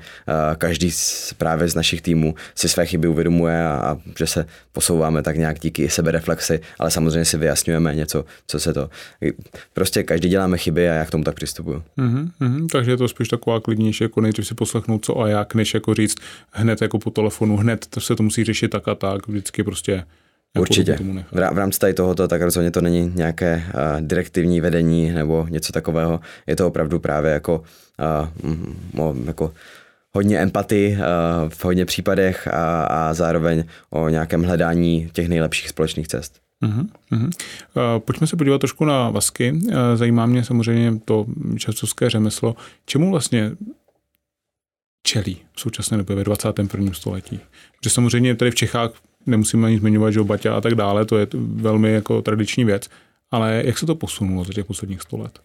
každý 0.57 0.91
z, 0.91 1.33
právě 1.37 1.67
z 1.67 1.75
našich 1.75 2.01
týmů 2.01 2.35
si 2.55 2.69
své 2.69 2.85
chyby 2.85 3.07
uvědomuje 3.07 3.65
a, 3.65 3.71
a 3.71 3.97
že 4.17 4.27
se 4.27 4.45
posouváme 4.71 5.21
tak 5.21 5.37
nějak 5.37 5.59
díky 5.59 5.89
sebereflexi, 5.89 6.59
ale 6.79 6.91
samozřejmě 6.91 7.25
si 7.25 7.37
vyjasňujeme 7.37 7.95
něco, 7.95 8.25
co 8.47 8.59
se 8.59 8.73
to... 8.73 8.89
Prostě 9.73 10.03
každý 10.03 10.29
děláme 10.29 10.57
chyby 10.57 10.89
a 10.89 10.93
já 10.93 11.05
k 11.05 11.11
tomu 11.11 11.23
tak 11.23 11.35
přistupuju. 11.35 11.83
Mm-hmm, 11.97 12.29
mm-hmm, 12.41 12.67
takže 12.71 12.91
je 12.91 12.97
to 12.97 13.07
spíš 13.07 13.27
taková 13.27 13.59
klidnější, 13.59 14.03
jako 14.03 14.21
nejdřív 14.21 14.47
si 14.47 14.55
poslechnout 14.55 15.05
co 15.05 15.19
a 15.21 15.27
jak, 15.27 15.55
než 15.55 15.73
jako 15.73 15.93
říct 15.93 16.17
hned 16.51 16.81
jako 16.81 16.99
po 16.99 17.11
telefonu, 17.11 17.57
hned 17.57 17.85
to 17.89 17.99
se 18.01 18.15
to 18.15 18.23
musí 18.23 18.43
řešit 18.43 18.67
tak 18.67 18.87
a 18.87 18.95
tak, 18.95 19.27
vždycky 19.27 19.63
prostě 19.63 20.03
Určitě. 20.59 20.97
V 21.31 21.57
rámci 21.57 21.79
tady 21.79 21.93
tohoto, 21.93 22.27
tak 22.27 22.41
rozhodně 22.41 22.71
to 22.71 22.81
není 22.81 23.11
nějaké 23.15 23.63
uh, 23.65 24.01
direktivní 24.01 24.61
vedení 24.61 25.11
nebo 25.11 25.47
něco 25.49 25.73
takového. 25.73 26.19
Je 26.47 26.55
to 26.55 26.67
opravdu 26.67 26.99
právě 26.99 27.31
jako, 27.31 27.63
uh, 28.93 29.17
jako 29.25 29.53
hodně 30.11 30.39
empatii 30.39 30.91
uh, 30.91 30.99
v 31.49 31.65
hodně 31.65 31.85
případech 31.85 32.47
a, 32.47 32.83
a 32.83 33.13
zároveň 33.13 33.63
o 33.89 34.09
nějakém 34.09 34.43
hledání 34.43 35.09
těch 35.13 35.29
nejlepších 35.29 35.69
společných 35.69 36.07
cest. 36.07 36.39
Uh-huh, 36.63 36.87
uh-huh. 37.11 37.25
Uh, 37.25 37.99
pojďme 37.99 38.27
se 38.27 38.37
podívat 38.37 38.57
trošku 38.57 38.85
na 38.85 39.09
vasky. 39.09 39.61
Zajímá 39.95 40.25
mě 40.25 40.43
samozřejmě 40.43 40.99
to 41.05 41.25
časovské 41.57 42.09
řemeslo. 42.09 42.55
Čemu 42.85 43.11
vlastně 43.11 43.51
čelí 45.03 45.37
v 45.53 45.61
současné 45.61 45.97
době 45.97 46.15
ve 46.15 46.23
21. 46.23 46.93
století? 46.93 47.39
Protože 47.77 47.89
samozřejmě 47.89 48.35
tady 48.35 48.51
v 48.51 48.55
Čechách 48.55 48.91
nemusíme 49.25 49.67
ani 49.67 49.79
zmiňovat, 49.79 50.11
že 50.11 50.23
Baťa 50.23 50.55
a 50.55 50.61
tak 50.61 50.75
dále, 50.75 51.05
to 51.05 51.17
je 51.17 51.27
velmi 51.55 51.93
jako 51.93 52.21
tradiční 52.21 52.65
věc, 52.65 52.89
ale 53.31 53.61
jak 53.65 53.77
se 53.77 53.85
to 53.85 53.95
posunulo 53.95 54.43
za 54.43 54.53
těch 54.53 54.65
posledních 54.65 55.01
100 55.01 55.17
let? 55.17 55.39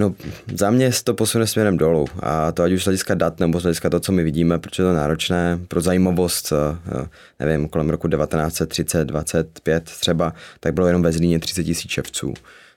No, 0.00 0.14
za 0.54 0.70
mě 0.70 0.92
se 0.92 1.04
to 1.04 1.14
posune 1.14 1.46
směrem 1.46 1.76
dolů 1.76 2.06
a 2.20 2.52
to 2.52 2.62
ať 2.62 2.72
už 2.72 2.82
z 2.82 2.84
hlediska 2.84 3.14
dat 3.14 3.40
nebo 3.40 3.60
z 3.60 3.62
hlediska 3.62 3.90
to, 3.90 4.00
co 4.00 4.12
my 4.12 4.24
vidíme, 4.24 4.58
protože 4.58 4.82
to 4.82 4.92
náročné 4.92 5.58
pro 5.68 5.80
zajímavost, 5.80 6.52
eh, 6.52 7.06
nevím, 7.40 7.68
kolem 7.68 7.90
roku 7.90 8.08
1930, 8.08 9.04
25 9.04 9.84
třeba, 9.84 10.34
tak 10.60 10.74
bylo 10.74 10.86
jenom 10.86 11.02
ve 11.02 11.12
Zlíně 11.12 11.38
30 11.38 11.64
tisíc 11.64 11.90
ševců. 11.90 12.34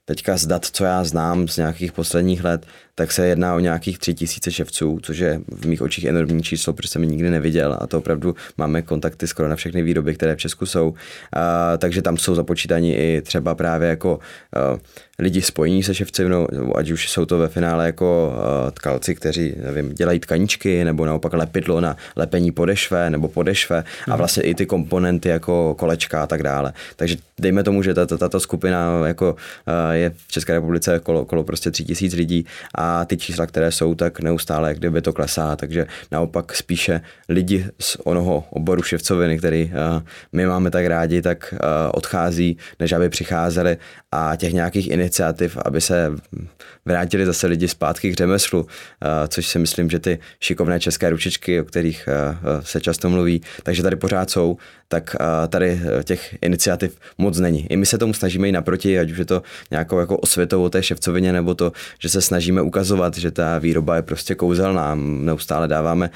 Teďka 0.09 0.37
z 0.37 0.45
dat, 0.45 0.65
co 0.65 0.83
já 0.83 1.03
znám 1.03 1.47
z 1.47 1.57
nějakých 1.57 1.91
posledních 1.91 2.43
let, 2.43 2.65
tak 2.95 3.11
se 3.11 3.27
jedná 3.27 3.55
o 3.55 3.59
nějakých 3.59 3.99
tři 3.99 4.13
tisíce 4.13 4.51
ševců, 4.51 4.99
což 5.01 5.17
je 5.17 5.41
v 5.47 5.65
mých 5.67 5.81
očích 5.81 6.05
enormní 6.05 6.43
číslo, 6.43 6.73
protože 6.73 6.89
jsem 6.89 7.01
nikdy 7.01 7.29
neviděl 7.29 7.77
a 7.81 7.87
to 7.87 7.97
opravdu 7.97 8.35
máme 8.57 8.81
kontakty 8.81 9.27
skoro 9.27 9.49
na 9.49 9.55
všechny 9.55 9.83
výroby, 9.83 10.15
které 10.15 10.35
v 10.35 10.39
Česku 10.39 10.65
jsou. 10.65 10.93
A, 11.33 11.77
takže 11.77 12.01
tam 12.01 12.17
jsou 12.17 12.35
započítaní 12.35 12.95
i 12.95 13.21
třeba 13.21 13.55
právě 13.55 13.89
jako 13.89 14.19
a, 14.55 14.79
lidi 15.19 15.41
spojení 15.41 15.83
se 15.83 15.95
ševcinou, 15.95 16.47
ať 16.75 16.89
už 16.89 17.09
jsou 17.09 17.25
to 17.25 17.37
ve 17.37 17.47
finále 17.47 17.85
jako 17.85 18.33
uh, 18.35 18.71
tkalci, 18.71 19.15
kteří 19.15 19.53
nevím, 19.63 19.93
dělají 19.93 20.19
tkaničky, 20.19 20.83
nebo 20.83 21.05
naopak 21.05 21.33
lepidlo 21.33 21.81
na 21.81 21.97
lepení 22.15 22.51
podešve 22.51 23.09
nebo 23.09 23.27
podešve 23.27 23.79
a 23.79 23.83
mhm. 24.09 24.17
vlastně 24.17 24.43
i 24.43 24.55
ty 24.55 24.65
komponenty 24.65 25.29
jako 25.29 25.75
kolečka 25.79 26.23
a 26.23 26.27
tak 26.27 26.43
dále. 26.43 26.73
Takže 26.95 27.15
dejme 27.39 27.63
tomu, 27.63 27.83
že 27.83 27.93
tato, 27.93 28.17
tato 28.17 28.39
skupina 28.39 29.07
jako 29.07 29.33
uh, 29.33 29.91
je 29.91 30.09
v 30.27 30.31
České 30.31 30.53
republice 30.53 30.99
kolo, 30.99 31.25
kolo 31.25 31.43
prostě 31.43 31.71
tři 31.71 31.83
tisíc 31.83 32.13
lidí 32.13 32.45
a 32.75 33.05
ty 33.05 33.17
čísla, 33.17 33.45
které 33.45 33.71
jsou, 33.71 33.95
tak 33.95 34.19
neustále 34.19 34.69
jak 34.69 34.77
kdyby 34.77 35.01
to 35.01 35.13
klesá, 35.13 35.55
takže 35.55 35.87
naopak 36.11 36.55
spíše 36.55 37.01
lidi 37.29 37.65
z 37.79 37.97
onoho 38.03 38.43
oboru 38.49 38.81
ševcoviny, 38.81 39.37
který 39.37 39.63
uh, 39.63 40.03
my 40.31 40.45
máme 40.45 40.71
tak 40.71 40.85
rádi, 40.85 41.21
tak 41.21 41.53
odchází, 41.93 42.57
než 42.79 42.91
aby 42.91 43.09
přicházeli 43.09 43.77
a 44.11 44.35
těch 44.35 44.53
nějakých 44.53 44.91
iniciativ, 45.07 45.57
aby 45.65 45.81
se 45.81 46.11
vrátili 46.85 47.25
zase 47.25 47.47
lidi 47.47 47.67
zpátky 47.67 48.11
k 48.11 48.17
řemeslu, 48.17 48.67
eh, 48.67 49.27
což 49.27 49.47
si 49.47 49.59
myslím, 49.59 49.89
že 49.89 49.99
ty 49.99 50.19
šikovné 50.39 50.79
české 50.79 51.09
ručičky, 51.09 51.61
o 51.61 51.63
kterých 51.63 52.07
eh, 52.07 52.61
se 52.61 52.81
často 52.81 53.09
mluví, 53.09 53.41
takže 53.63 53.83
tady 53.83 53.95
pořád 53.95 54.29
jsou, 54.29 54.57
tak 54.87 55.15
eh, 55.19 55.47
tady 55.47 55.79
těch 56.03 56.35
iniciativ 56.41 56.99
moc 57.17 57.39
není. 57.39 57.67
I 57.69 57.77
my 57.77 57.85
se 57.85 57.97
tomu 57.97 58.13
snažíme 58.13 58.47
i 58.47 58.51
naproti, 58.51 58.99
ať 58.99 59.11
už 59.11 59.17
je 59.17 59.25
to 59.25 59.41
nějakou 59.71 59.99
jako 59.99 60.17
osvětou 60.17 60.63
o 60.63 60.69
té 60.69 60.83
ševcovině, 60.83 61.33
nebo 61.33 61.55
to, 61.55 61.71
že 61.99 62.09
se 62.09 62.21
snažíme 62.21 62.61
ukazovat, 62.61 63.17
že 63.17 63.31
ta 63.31 63.59
výroba 63.59 63.95
je 63.95 64.01
prostě 64.01 64.35
kouzelná. 64.35 64.95
Neustále 64.95 65.67
dáváme 65.67 66.09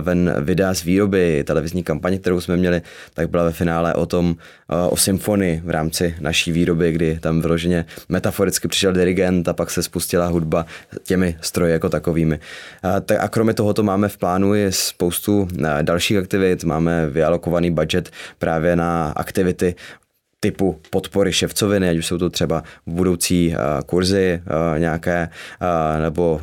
ven 0.00 0.34
videa 0.40 0.74
z 0.74 0.82
výroby, 0.82 1.44
televizní 1.44 1.82
kampaně, 1.82 2.18
kterou 2.18 2.40
jsme 2.40 2.56
měli, 2.56 2.82
tak 3.14 3.30
byla 3.30 3.44
ve 3.44 3.52
finále 3.52 3.94
o 3.94 4.06
tom, 4.06 4.36
o 4.90 4.96
symfonii 4.96 5.62
v 5.64 5.70
rámci 5.70 6.14
naší 6.20 6.52
výroby, 6.52 6.92
kdy 6.92 7.18
tam 7.20 7.40
vyloženě 7.40 7.84
metaforicky 8.34 8.68
přišel 8.68 8.92
dirigent 8.92 9.48
a 9.48 9.52
pak 9.52 9.70
se 9.70 9.82
spustila 9.82 10.26
hudba 10.26 10.66
těmi 11.02 11.36
stroji 11.40 11.72
jako 11.72 11.88
takovými. 11.88 12.38
A, 13.18 13.28
kromě 13.28 13.54
toho 13.54 13.74
to 13.74 13.82
máme 13.82 14.08
v 14.08 14.16
plánu 14.16 14.54
i 14.54 14.72
spoustu 14.72 15.48
dalších 15.82 16.18
aktivit, 16.18 16.64
máme 16.64 17.06
vyalokovaný 17.06 17.70
budget 17.70 18.10
právě 18.38 18.76
na 18.76 19.12
aktivity, 19.16 19.74
typu 20.40 20.80
podpory 20.90 21.32
ševcoviny, 21.32 21.88
ať 21.88 21.96
už 21.96 22.06
jsou 22.06 22.18
to 22.18 22.30
třeba 22.30 22.62
budoucí 22.86 23.54
kurzy 23.86 24.42
nějaké, 24.78 25.28
nebo 26.02 26.40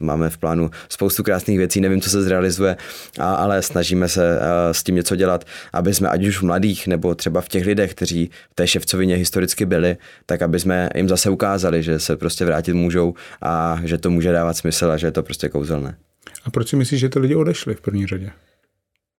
máme 0.00 0.30
v 0.30 0.38
plánu 0.38 0.70
spoustu 0.88 1.22
krásných 1.22 1.58
věcí, 1.58 1.80
nevím, 1.80 2.00
co 2.00 2.10
se 2.10 2.22
zrealizuje, 2.22 2.76
a, 3.18 3.34
ale 3.34 3.62
snažíme 3.62 4.08
se 4.08 4.40
a, 4.40 4.74
s 4.74 4.82
tím 4.82 4.94
něco 4.94 5.16
dělat, 5.16 5.44
aby 5.72 5.94
jsme 5.94 6.08
ať 6.08 6.26
už 6.26 6.38
v 6.38 6.42
mladých 6.42 6.86
nebo 6.86 7.14
třeba 7.14 7.40
v 7.40 7.48
těch 7.48 7.66
lidech, 7.66 7.94
kteří 7.94 8.30
v 8.50 8.54
té 8.54 8.66
ševcovině 8.66 9.14
historicky 9.14 9.66
byli, 9.66 9.96
tak 10.26 10.42
aby 10.42 10.60
jsme 10.60 10.88
jim 10.94 11.08
zase 11.08 11.30
ukázali, 11.30 11.82
že 11.82 11.98
se 11.98 12.16
prostě 12.16 12.44
vrátit 12.44 12.72
můžou 12.72 13.14
a 13.42 13.80
že 13.84 13.98
to 13.98 14.10
může 14.10 14.32
dávat 14.32 14.56
smysl 14.56 14.90
a 14.90 14.96
že 14.96 15.06
je 15.06 15.12
to 15.12 15.22
prostě 15.22 15.48
kouzelné. 15.48 15.96
A 16.44 16.50
proč 16.50 16.68
si 16.68 16.76
myslíš, 16.76 17.00
že 17.00 17.08
ty 17.08 17.18
lidi 17.18 17.34
odešli 17.34 17.74
v 17.74 17.80
první 17.80 18.06
řadě? 18.06 18.30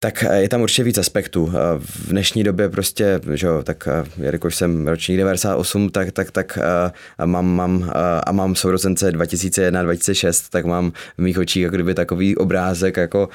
Tak 0.01 0.25
eh, 0.25 0.41
je 0.41 0.49
tam 0.49 0.61
určitě 0.61 0.85
víc 0.85 0.99
aspektů. 0.99 1.53
Eh, 1.55 1.59
v 1.79 2.09
dnešní 2.09 2.45
době 2.45 2.69
prostě, 2.69 3.21
že 3.35 3.47
jo, 3.47 3.63
tak 3.63 3.89
eh, 3.89 4.25
jelikož 4.25 4.55
jsem 4.57 4.89
ročník 4.89 5.19
98, 5.19 5.91
tak, 5.91 6.13
tak, 6.13 6.31
tak 6.31 6.59
a 7.19 7.27
mám, 7.27 7.47
mám, 7.47 7.93
a 8.27 8.33
mám 8.33 8.55
sourozence 8.55 9.13
2001, 9.13 9.83
2006, 9.83 10.49
tak 10.49 10.65
mám 10.65 10.93
v 11.19 11.23
mých 11.23 11.39
očích 11.39 11.63
jako 11.63 11.75
kdyby 11.75 11.95
takový 11.95 12.37
obrázek 12.37 12.97
jako 12.97 13.29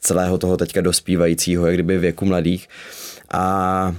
celého 0.00 0.38
toho 0.38 0.56
teďka 0.56 0.80
dospívajícího, 0.80 1.66
jak 1.66 1.76
kdyby 1.76 1.98
věku 1.98 2.24
mladých 2.24 2.68
a 3.32 3.94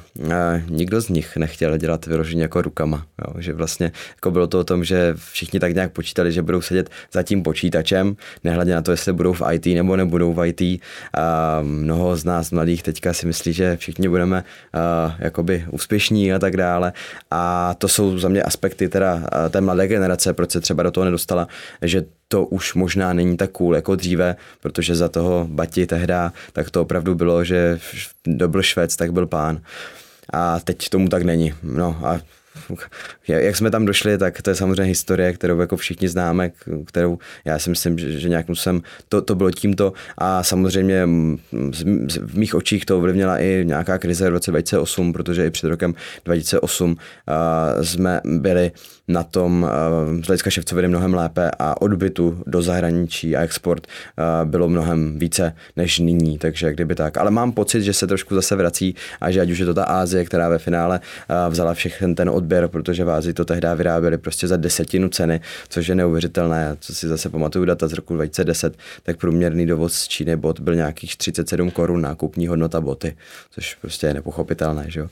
nikdo 0.70 1.02
z 1.02 1.10
nich 1.10 1.38
nechtěl 1.38 1.78
dělat 1.78 2.06
vyloženě 2.06 2.42
jako 2.42 2.62
rukama. 2.62 3.06
Jo? 3.28 3.42
Že 3.42 3.54
vlastně 3.54 3.92
jako 4.16 4.32
bylo 4.32 4.48
to 4.48 4.60
o 4.60 4.64
tom, 4.64 4.84
že 4.84 5.14
všichni 5.32 5.60
tak 5.60 5.74
nějak 5.74 5.92
počítali, 5.92 6.32
že 6.32 6.42
budou 6.42 6.62
sedět 6.62 6.90
za 7.14 7.24
tím 7.24 7.44
počítačem, 7.44 8.16
nehledě 8.44 8.76
na 8.76 8.82
to, 8.82 8.92
jestli 8.92 9.14
budou 9.14 9.34
v 9.34 9.42
IT 9.52 9.66
nebo 9.66 9.96
nebudou 9.96 10.34
v 10.34 10.48
IT. 10.48 10.82
A 11.14 11.60
mnoho 11.62 12.16
z 12.16 12.24
nás 12.24 12.52
mladých 12.52 12.84
teďka 12.84 13.14
si 13.14 13.26
myslí, 13.26 13.54
že 13.54 13.78
všichni 13.78 14.10
budeme 14.10 14.44
uh, 14.44 15.14
jakoby 15.20 15.66
úspěšní 15.72 16.34
a 16.34 16.40
tak 16.40 16.58
dále. 16.58 16.94
A 17.32 17.74
to 17.78 17.88
jsou 17.88 18.18
za 18.18 18.30
mě 18.30 18.44
aspekty 18.44 18.90
teda 18.90 19.24
té 19.50 19.62
mladé 19.62 19.88
generace, 19.88 20.34
proč 20.34 20.52
se 20.52 20.62
třeba 20.62 20.84
do 20.84 20.92
toho 20.92 21.06
nedostala, 21.06 21.48
že 21.82 22.04
to 22.32 22.46
už 22.46 22.74
možná 22.74 23.14
není 23.14 23.38
tak 23.38 23.52
cool 23.52 23.76
jako 23.76 23.96
dříve, 23.96 24.36
protože 24.62 24.96
za 24.96 25.10
toho 25.10 25.48
Bati 25.50 25.88
tehda, 25.88 26.34
tak 26.54 26.70
to 26.70 26.82
opravdu 26.82 27.16
bylo, 27.16 27.44
že 27.44 27.80
kdo 28.24 28.48
byl 28.48 28.64
Švec, 28.64 28.96
tak 28.96 29.14
byl 29.14 29.28
pán. 29.28 29.62
A 30.34 30.60
teď 30.60 30.90
tomu 30.90 31.10
tak 31.10 31.24
není. 31.24 31.54
No 31.64 32.00
a 32.04 32.20
jak 33.28 33.56
jsme 33.56 33.72
tam 33.72 33.86
došli, 33.86 34.18
tak 34.18 34.42
to 34.42 34.50
je 34.50 34.56
samozřejmě 34.56 34.84
historie, 34.84 35.34
kterou 35.34 35.60
jako 35.60 35.78
všichni 35.78 36.10
známe, 36.10 36.52
kterou 36.86 37.20
já 37.46 37.60
si 37.60 37.70
myslím, 37.70 38.00
že, 38.00 38.20
že 38.20 38.30
nějakým 38.30 38.56
jsem 38.56 38.82
to, 39.10 39.22
to 39.22 39.36
bylo 39.36 39.52
tímto 39.52 39.94
a 40.18 40.44
samozřejmě 40.44 41.06
v 42.26 42.38
mých 42.38 42.56
očích 42.56 42.86
to 42.86 42.98
ovlivnila 42.98 43.38
i 43.38 43.64
nějaká 43.66 43.98
krize 43.98 44.30
v 44.30 44.34
roce 44.34 44.52
2008, 44.52 45.14
protože 45.14 45.46
i 45.46 45.52
před 45.52 45.68
rokem 45.68 45.94
2008 46.26 46.92
uh, 46.92 47.84
jsme 47.84 48.22
byli 48.26 48.72
na 49.10 49.24
tom 49.24 49.70
z 50.24 50.28
hlediska 50.28 50.50
ševcoviny 50.50 50.88
mnohem 50.88 51.14
lépe 51.14 51.52
a 51.60 51.82
odbytu 51.82 52.44
do 52.48 52.62
zahraničí 52.62 53.36
a 53.36 53.42
export 53.42 53.88
bylo 54.44 54.70
mnohem 54.70 55.20
více 55.20 55.56
než 55.76 56.00
nyní, 56.00 56.38
takže 56.38 56.74
kdyby 56.74 56.96
tak. 56.96 57.18
Ale 57.18 57.32
mám 57.32 57.52
pocit, 57.52 57.84
že 57.84 57.94
se 57.94 58.08
trošku 58.08 58.36
zase 58.36 58.56
vrací 58.56 58.96
a 59.22 59.32
že 59.32 59.42
ať 59.42 59.52
už 59.52 59.60
je 59.60 59.66
to 59.66 59.74
ta 59.74 59.84
Ázie, 59.84 60.26
která 60.26 60.50
ve 60.50 60.60
finále 60.60 61.00
vzala 61.50 61.74
všechny 61.74 62.16
ten 62.16 62.30
odběr, 62.30 62.68
protože 62.68 63.04
v 63.04 63.10
Ázii 63.10 63.34
to 63.34 63.46
tehdy 63.46 63.68
vyráběli 63.76 64.18
prostě 64.18 64.48
za 64.48 64.58
desetinu 64.58 65.10
ceny, 65.10 65.42
což 65.70 65.88
je 65.88 65.96
neuvěřitelné. 65.96 66.78
Co 66.80 66.96
si 66.96 67.08
zase 67.08 67.30
pamatuju 67.30 67.66
data 67.66 67.88
z 67.88 67.94
roku 67.94 68.16
2010, 68.16 68.78
tak 69.04 69.18
průměrný 69.18 69.66
dovoz 69.66 69.94
z 69.94 70.08
Číny 70.08 70.36
bot 70.36 70.60
byl 70.60 70.76
nějakých 70.76 71.18
37 71.18 71.72
korun 71.72 72.02
nákupní 72.02 72.48
hodnota 72.48 72.82
boty, 72.82 73.16
což 73.52 73.76
prostě 73.76 74.08
je 74.08 74.14
nepochopitelné, 74.14 74.86
že 74.88 75.00
jo. 75.00 75.08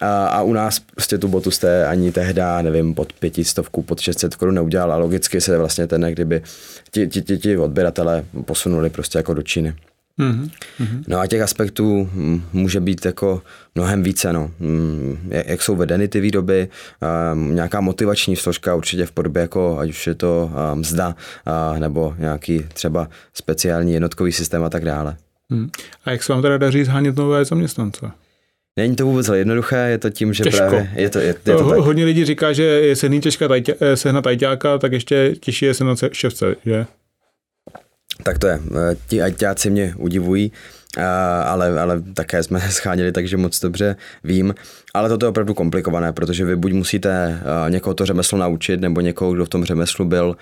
A, 0.00 0.26
a 0.26 0.42
u 0.42 0.52
nás 0.52 0.78
prostě 0.78 1.18
tu 1.18 1.28
botu 1.28 1.50
jste 1.50 1.86
ani 1.86 2.12
tehda, 2.12 2.62
nevím, 2.62 2.94
pod 2.94 3.12
pětistovku, 3.22 3.82
pod 3.82 4.00
600 4.00 4.34
korun 4.34 4.54
neudělal 4.54 4.92
a 4.92 4.96
logicky 4.96 5.40
se 5.40 5.58
vlastně 5.58 5.86
ten, 5.86 6.02
kdyby 6.02 6.42
ti, 6.90 7.06
ti, 7.06 7.22
ti, 7.22 7.38
ti 7.38 7.56
odběratele 7.56 8.24
posunuli 8.44 8.90
prostě 8.90 9.18
jako 9.18 9.34
do 9.34 9.42
Číny. 9.42 9.74
Mm-hmm. 10.18 10.50
No 11.08 11.18
a 11.18 11.26
těch 11.26 11.42
aspektů 11.42 12.10
může 12.52 12.80
být 12.80 13.04
jako 13.04 13.42
mnohem 13.74 14.02
více. 14.02 14.32
No. 14.32 14.50
Mm, 14.60 15.30
jak 15.30 15.62
jsou 15.62 15.76
vedeny 15.76 16.08
ty 16.08 16.20
výroby, 16.20 16.68
nějaká 17.34 17.80
motivační 17.80 18.36
složka 18.36 18.74
určitě 18.74 19.06
v 19.06 19.12
podobě 19.12 19.40
jako, 19.40 19.78
ať 19.78 19.90
už 19.90 20.06
je 20.06 20.14
to 20.14 20.50
mzda, 20.74 21.14
nebo 21.78 22.14
nějaký 22.18 22.64
třeba 22.74 23.08
speciální 23.34 23.92
jednotkový 23.92 24.32
systém 24.32 24.64
a 24.64 24.70
tak 24.70 24.84
dále. 24.84 25.16
Hmm. 25.50 25.70
A 26.04 26.10
jak 26.10 26.22
se 26.22 26.32
vám 26.32 26.42
teda 26.42 26.58
daří 26.58 26.84
zhánět 26.84 27.16
nové 27.16 27.44
zaměstnance? 27.44 28.10
Není 28.76 28.96
to 28.96 29.06
vůbec 29.06 29.28
jednoduché, 29.34 29.76
je 29.76 29.98
to 29.98 30.10
tím, 30.10 30.32
že 30.32 30.44
Těžko. 30.44 30.58
právě 30.58 30.90
je 30.94 31.10
to, 31.10 31.18
je, 31.18 31.26
je 31.26 31.34
to 31.34 31.70
tak. 31.70 31.78
Hodně 31.78 32.04
lidí 32.04 32.24
říká, 32.24 32.52
že 32.52 32.62
je 32.62 32.96
se 32.96 33.08
těžká 33.08 33.48
tajťa, 33.48 33.72
eh, 33.80 33.96
sehnat 33.96 34.24
tajťáka, 34.24 34.78
tak 34.78 34.92
ještě 34.92 35.34
těžší 35.40 35.64
je 35.64 35.74
sehnat 35.74 35.98
ševce, 36.12 36.56
že? 36.64 36.86
Tak 38.22 38.38
to 38.38 38.46
je. 38.46 38.60
Eh, 38.90 38.96
ti 39.08 39.22
ajťáci 39.22 39.70
mě 39.70 39.94
udivují, 39.98 40.52
eh, 40.98 41.02
ale, 41.44 41.80
ale 41.80 42.02
také 42.14 42.42
jsme 42.42 42.60
scháněli, 42.70 43.12
takže 43.12 43.36
moc 43.36 43.60
dobře 43.60 43.96
vím. 44.24 44.54
Ale 44.94 45.08
toto 45.08 45.26
je 45.26 45.30
opravdu 45.30 45.54
komplikované, 45.54 46.12
protože 46.12 46.44
vy 46.44 46.56
buď 46.56 46.72
musíte 46.72 47.40
někoho 47.68 47.94
to 47.94 48.06
řemeslo 48.06 48.38
naučit, 48.38 48.80
nebo 48.80 49.00
někoho, 49.00 49.32
kdo 49.32 49.44
v 49.44 49.48
tom 49.48 49.64
řemeslu 49.64 50.04
byl, 50.04 50.36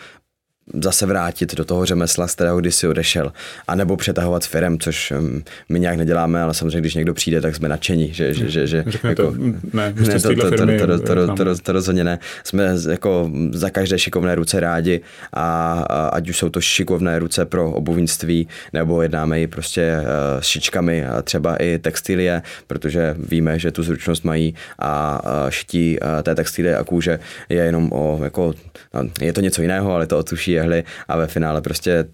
zase 0.74 1.06
vrátit 1.06 1.54
do 1.54 1.64
toho 1.64 1.86
řemesla, 1.86 2.26
z 2.26 2.34
kterého 2.34 2.60
kdysi 2.60 2.88
odešel. 2.88 3.32
A 3.68 3.74
nebo 3.74 3.96
přetahovat 3.96 4.46
firem, 4.46 4.78
což 4.78 5.10
um, 5.10 5.42
my 5.68 5.80
nějak 5.80 5.96
neděláme, 5.96 6.42
ale 6.42 6.54
samozřejmě, 6.54 6.80
když 6.80 6.94
někdo 6.94 7.14
přijde, 7.14 7.40
tak 7.40 7.56
jsme 7.56 7.68
nadšení, 7.68 8.12
že, 8.12 8.34
že, 8.34 8.48
že, 8.48 8.66
že 8.66 8.84
jako, 9.04 9.22
to, 9.22 9.34
ne, 9.72 9.94
ne 9.96 10.20
to, 10.20 10.34
to, 10.34 10.50
to, 10.50 10.66
to, 10.86 10.98
to, 10.98 11.34
to, 11.44 11.58
to, 11.62 11.72
rozhodně 11.72 12.04
ne. 12.04 12.18
Jsme 12.44 12.74
jako 12.90 13.30
za 13.50 13.70
každé 13.70 13.98
šikovné 13.98 14.34
ruce 14.34 14.60
rádi 14.60 15.00
a, 15.32 15.72
a 15.90 16.08
ať 16.08 16.28
už 16.28 16.36
jsou 16.36 16.48
to 16.48 16.60
šikovné 16.60 17.18
ruce 17.18 17.44
pro 17.44 17.70
obuvnictví, 17.70 18.48
nebo 18.72 19.02
jednáme 19.02 19.40
i 19.40 19.46
prostě 19.46 19.96
uh, 20.00 20.40
s 20.40 20.46
šičkami 20.46 21.06
a 21.06 21.22
třeba 21.22 21.56
i 21.56 21.78
textilie, 21.78 22.42
protože 22.66 23.14
víme, 23.18 23.58
že 23.58 23.70
tu 23.70 23.82
zručnost 23.82 24.24
mají 24.24 24.54
a 24.78 25.22
uh, 25.24 25.50
šití 25.50 25.98
uh, 26.00 26.22
té 26.22 26.34
textilie 26.34 26.76
a 26.76 26.84
kůže 26.84 27.18
je 27.48 27.56
jenom 27.64 27.92
o, 27.92 28.20
jako, 28.24 28.54
no, 28.94 29.02
je 29.20 29.32
to 29.32 29.40
něco 29.40 29.62
jiného, 29.62 29.92
ale 29.92 30.06
to 30.06 30.18
otuší 30.18 30.59
jehly 30.60 30.84
a 31.08 31.16
ve 31.16 31.26
finále 31.26 31.60
prostě 31.60 32.04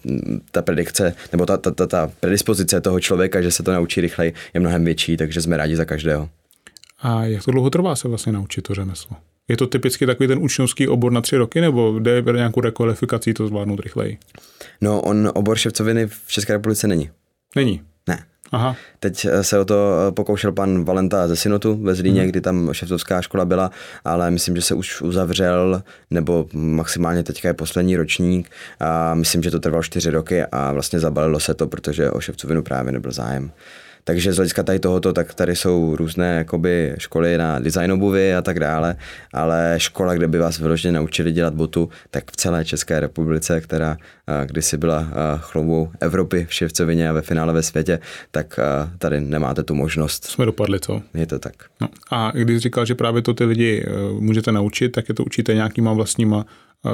ta 0.51 0.63
predikce 0.63 1.15
nebo 1.33 1.47
ta, 1.47 1.57
ta, 1.57 1.71
ta, 1.71 1.87
ta 1.87 2.11
predispozice 2.21 2.81
toho 2.81 3.01
člověka, 3.01 3.43
že 3.43 3.51
se 3.51 3.63
to 3.63 3.73
naučí 3.73 4.01
rychleji, 4.01 4.35
je 4.55 4.61
mnohem 4.61 4.85
větší, 4.85 5.17
takže 5.17 5.43
jsme 5.43 5.57
rádi 5.57 5.77
za 5.77 5.85
každého. 5.85 6.29
A 7.01 7.25
jak 7.25 7.45
to 7.45 7.51
dlouho 7.51 7.71
trvá 7.71 7.97
se 7.97 8.09
vlastně 8.09 8.33
naučit 8.33 8.63
to 8.63 8.75
řemeslo? 8.75 9.17
Je 9.49 9.57
to 9.57 9.67
typicky 9.67 10.07
takový 10.07 10.27
ten 10.27 10.39
učňovský 10.39 10.89
obor 10.89 11.13
na 11.13 11.21
tři 11.21 11.37
roky, 11.37 11.61
nebo 11.61 11.99
jde 11.99 12.23
nějakou 12.33 12.61
rekvalifikací 12.61 13.35
to 13.35 13.49
zvládnout 13.49 13.81
rychleji? 13.81 14.19
No, 14.81 15.01
on 15.01 15.31
obor 15.35 15.57
ševcoviny 15.57 16.07
v 16.07 16.27
České 16.27 16.53
republice 16.53 16.89
není. 16.89 17.11
Není? 17.57 17.83
Aha. 18.53 18.77
Teď 19.01 19.27
se 19.43 19.59
o 19.59 19.65
to 19.65 20.13
pokoušel 20.17 20.53
pan 20.53 20.85
Valenta 20.85 21.29
ze 21.29 21.37
Synotu 21.37 21.77
ve 21.83 21.95
Zlíně, 21.95 22.21
hmm. 22.21 22.31
kdy 22.31 22.41
tam 22.41 22.69
šeftovská 22.73 23.23
škola 23.23 23.45
byla, 23.45 23.71
ale 24.05 24.31
myslím, 24.31 24.57
že 24.57 24.63
se 24.63 24.75
už 24.75 25.03
uzavřel, 25.03 25.83
nebo 26.11 26.49
maximálně 26.53 27.23
teďka 27.23 27.49
je 27.49 27.55
poslední 27.55 27.97
ročník 27.97 28.51
a 28.81 29.15
myslím, 29.15 29.43
že 29.43 29.51
to 29.51 29.61
trvalo 29.61 29.83
čtyři 29.83 30.11
roky 30.11 30.45
a 30.45 30.73
vlastně 30.73 31.01
zabalilo 31.01 31.41
se 31.41 31.55
to, 31.55 31.67
protože 31.67 32.11
o 32.11 32.21
šefcovinu 32.21 32.63
právě 32.63 32.93
nebyl 32.93 33.13
zájem. 33.13 33.51
Takže 34.09 34.33
z 34.33 34.37
hlediska 34.37 34.63
tady 34.63 34.79
tohoto, 34.79 35.13
tak 35.13 35.35
tady 35.35 35.57
jsou 35.57 35.97
různé 35.97 36.37
jakoby, 36.37 36.95
školy 36.99 37.39
na 37.39 37.59
design 37.59 37.93
obuvy 37.93 38.35
a 38.35 38.43
tak 38.43 38.61
dále, 38.61 38.97
ale 39.33 39.75
škola, 39.77 40.15
kde 40.15 40.29
by 40.29 40.39
vás 40.39 40.59
vyloženě 40.59 40.93
naučili 40.93 41.33
dělat 41.33 41.55
botu, 41.55 41.89
tak 42.11 42.31
v 42.31 42.37
celé 42.37 42.65
České 42.65 43.01
republice, 43.01 43.61
která 43.61 43.97
kdysi 44.47 44.77
byla 44.77 45.09
chloubou 45.39 45.91
Evropy 46.01 46.47
v 46.49 46.55
ševcovině 46.55 47.09
a 47.09 47.13
ve 47.13 47.23
finále 47.23 47.53
ve 47.53 47.63
světě, 47.63 47.99
tak 48.31 48.61
tady 48.99 49.21
nemáte 49.21 49.63
tu 49.63 49.75
možnost. 49.75 50.25
Jsme 50.25 50.45
dopadli, 50.45 50.81
co? 50.81 51.03
Je 51.15 51.27
to 51.27 51.39
tak. 51.39 51.55
No. 51.81 51.89
A 52.11 52.31
když 52.35 52.59
říkal, 52.59 52.87
že 52.87 52.95
právě 52.95 53.23
to 53.23 53.35
ty 53.35 53.45
lidi 53.45 53.85
můžete 54.19 54.53
naučit, 54.53 54.89
tak 54.89 55.09
je 55.09 55.15
to 55.15 55.25
učíte 55.25 55.55
nějakýma 55.55 55.93
vlastníma 55.93 56.47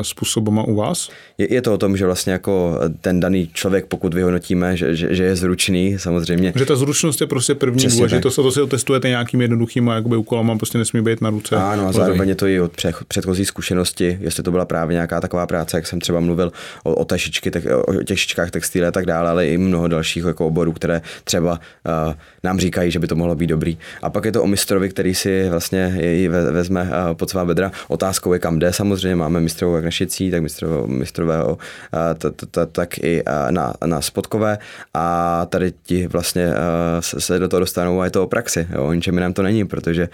způsobama 0.03 0.63
u 0.63 0.75
vás? 0.75 1.11
Je, 1.39 1.55
je 1.55 1.63
to 1.63 1.75
o 1.75 1.79
tom, 1.79 1.97
že 1.97 2.07
vlastně 2.07 2.33
jako 2.33 2.79
ten 3.01 3.21
daný 3.21 3.51
člověk, 3.53 3.87
pokud 3.87 4.15
vyhodnotíme, 4.15 4.77
že, 4.77 4.97
že, 4.97 5.15
že 5.15 5.25
je 5.25 5.37
zručný, 5.37 5.99
samozřejmě. 5.99 6.53
Že 6.57 6.67
ta 6.67 6.77
zručnost 6.77 7.21
je 7.21 7.27
prostě 7.27 7.55
první 7.55 7.79
Přesně 7.79 7.97
důležitost 7.97 8.39
a 8.39 8.43
to 8.43 8.53
si 8.53 8.63
otestujete 8.63 9.09
nějakým 9.09 9.41
jednoduchýma 9.41 9.95
jakoby 9.95 10.17
úkolama, 10.17 10.57
prostě 10.57 10.79
nesmí 10.79 11.03
být 11.03 11.21
na 11.21 11.31
ruce. 11.31 11.57
Ano, 11.57 11.89
a 11.89 11.93
zároveň 11.93 12.29
je 12.29 12.35
to 12.35 12.47
i 12.47 12.61
od 12.61 12.73
předchozí 13.09 13.45
zkušenosti, 13.45 14.19
jestli 14.21 14.43
to 14.43 14.51
byla 14.51 14.65
právě 14.65 14.95
nějaká 14.95 15.21
taková 15.21 15.47
práce, 15.47 15.77
jak 15.77 15.87
jsem 15.87 16.01
třeba 16.01 16.21
mluvil 16.21 16.53
o, 16.85 16.95
o, 16.95 17.05
tešičky, 17.05 17.51
tak, 17.51 17.63
o 17.87 18.03
těch 18.03 18.21
šičkách 18.21 18.51
textile 18.51 18.89
a 18.89 18.91
tak 18.91 19.07
dále, 19.07 19.31
ale 19.31 19.47
i 19.47 19.59
mnoho 19.59 19.89
dalších 19.89 20.25
jako 20.25 20.47
oborů, 20.47 20.73
které 20.73 21.03
třeba 21.25 21.53
uh, 21.53 22.15
nám 22.45 22.59
říkají, 22.59 22.91
že 22.91 22.99
by 22.99 23.07
to 23.07 23.17
mohlo 23.17 23.35
být 23.35 23.47
dobrý. 23.47 23.79
A 24.03 24.11
pak 24.11 24.25
je 24.25 24.33
to 24.33 24.43
o 24.43 24.47
mistrovi, 24.47 24.89
který 24.89 25.15
si 25.15 25.49
vlastně 25.51 25.97
jej 26.01 26.29
vezme 26.29 26.83
uh, 26.83 27.15
pod 27.15 27.31
svá 27.31 27.45
bedra. 27.45 27.73
Otázkou 27.89 28.33
je, 28.33 28.39
kam 28.39 28.59
jde. 28.59 28.73
Samozřejmě 28.73 29.17
máme 29.17 29.41
jak 29.77 29.85
na 29.85 29.91
šicí, 29.91 30.31
tak 30.31 30.43
mistrového, 30.43 30.87
mistrového, 30.87 31.59
tak 32.73 32.99
i 32.99 33.23
na, 33.51 33.75
na 33.87 34.01
spotkové 34.01 34.59
a 34.95 35.47
tady 35.47 35.73
ti 35.83 36.07
vlastně 36.07 36.51
se 37.01 37.39
do 37.39 37.49
toho 37.49 37.61
dostanou 37.61 38.01
a 38.01 38.05
je 38.05 38.11
to 38.11 38.23
o 38.23 38.27
praxi. 38.27 38.67
Jo. 38.73 38.85
O 38.85 38.93
ničem 38.93 39.15
jiném 39.15 39.33
to 39.33 39.43
není, 39.43 39.65
protože 39.65 40.09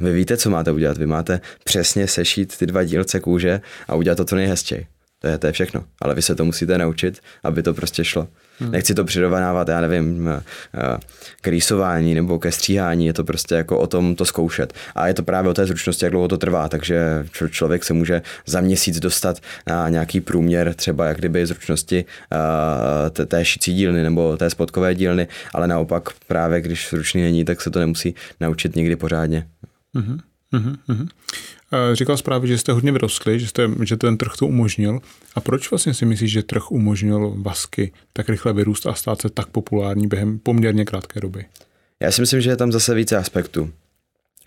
vy 0.00 0.12
víte, 0.12 0.36
co 0.36 0.50
máte 0.50 0.72
udělat. 0.72 0.98
Vy 0.98 1.06
máte 1.06 1.40
přesně 1.64 2.06
sešít 2.06 2.58
ty 2.58 2.66
dva 2.66 2.84
dílce 2.84 3.20
kůže 3.20 3.60
a 3.88 3.94
udělat 3.94 4.16
to 4.16 4.24
co 4.24 4.36
nejhezčej. 4.36 4.86
To 5.18 5.28
je, 5.28 5.38
to 5.38 5.46
je 5.46 5.52
všechno. 5.52 5.84
Ale 6.02 6.14
vy 6.14 6.22
se 6.22 6.34
to 6.34 6.44
musíte 6.44 6.78
naučit, 6.78 7.18
aby 7.44 7.62
to 7.62 7.74
prostě 7.74 8.04
šlo. 8.04 8.28
Hmm. 8.60 8.70
Nechci 8.70 8.94
to 8.94 9.04
přirovnávat, 9.04 9.68
já 9.68 9.80
nevím, 9.80 10.28
eh, 10.28 10.42
eh, 10.74 10.98
k 11.40 11.48
rýsování 11.48 12.14
nebo 12.14 12.38
ke 12.38 12.52
stříhání, 12.52 13.06
je 13.06 13.12
to 13.12 13.24
prostě 13.24 13.54
jako 13.54 13.78
o 13.78 13.86
tom 13.86 14.14
to 14.14 14.24
zkoušet. 14.24 14.72
A 14.94 15.08
je 15.08 15.14
to 15.14 15.22
právě 15.22 15.50
o 15.50 15.54
té 15.54 15.66
zručnosti, 15.66 16.04
jak 16.04 16.12
dlouho 16.12 16.28
to 16.28 16.38
trvá, 16.38 16.68
takže 16.68 17.26
člověk 17.50 17.84
se 17.84 17.94
může 17.94 18.22
za 18.46 18.60
měsíc 18.60 19.00
dostat 19.00 19.40
na 19.66 19.88
nějaký 19.88 20.20
průměr 20.20 20.74
třeba 20.74 21.06
jak 21.06 21.18
kdyby 21.18 21.46
zručnosti 21.46 22.04
eh, 23.20 23.26
té 23.26 23.44
šicí 23.44 23.74
dílny 23.74 24.02
nebo 24.02 24.36
té 24.36 24.50
spotkové 24.50 24.94
dílny, 24.94 25.28
ale 25.54 25.68
naopak 25.68 26.08
právě 26.26 26.60
když 26.60 26.88
zručný 26.90 27.22
není, 27.22 27.44
tak 27.44 27.60
se 27.60 27.70
to 27.70 27.78
nemusí 27.78 28.14
naučit 28.40 28.76
nikdy 28.76 28.96
pořádně. 28.96 29.46
Hmm. 29.94 31.08
Říkal 31.92 32.16
zprávě, 32.16 32.48
že 32.48 32.58
jste 32.58 32.72
hodně 32.72 32.92
vyrostli, 32.92 33.40
že, 33.40 33.46
jste, 33.46 33.70
že 33.84 33.96
ten 33.96 34.16
trh 34.16 34.32
to 34.38 34.46
umožnil. 34.46 35.00
A 35.34 35.40
proč 35.40 35.70
vlastně 35.70 35.94
si 35.94 36.06
myslíš, 36.06 36.30
že 36.30 36.42
trh 36.42 36.70
umožnil 36.70 37.34
vasky 37.36 37.92
tak 38.12 38.28
rychle 38.28 38.52
vyrůst 38.52 38.86
a 38.86 38.94
stát 38.94 39.20
se 39.20 39.28
tak 39.28 39.48
populární 39.48 40.06
během 40.06 40.38
poměrně 40.38 40.84
krátké 40.84 41.20
doby? 41.20 41.44
Já 42.00 42.12
si 42.12 42.20
myslím, 42.20 42.40
že 42.40 42.50
je 42.50 42.56
tam 42.56 42.72
zase 42.72 42.94
více 42.94 43.16
aspektů. 43.16 43.70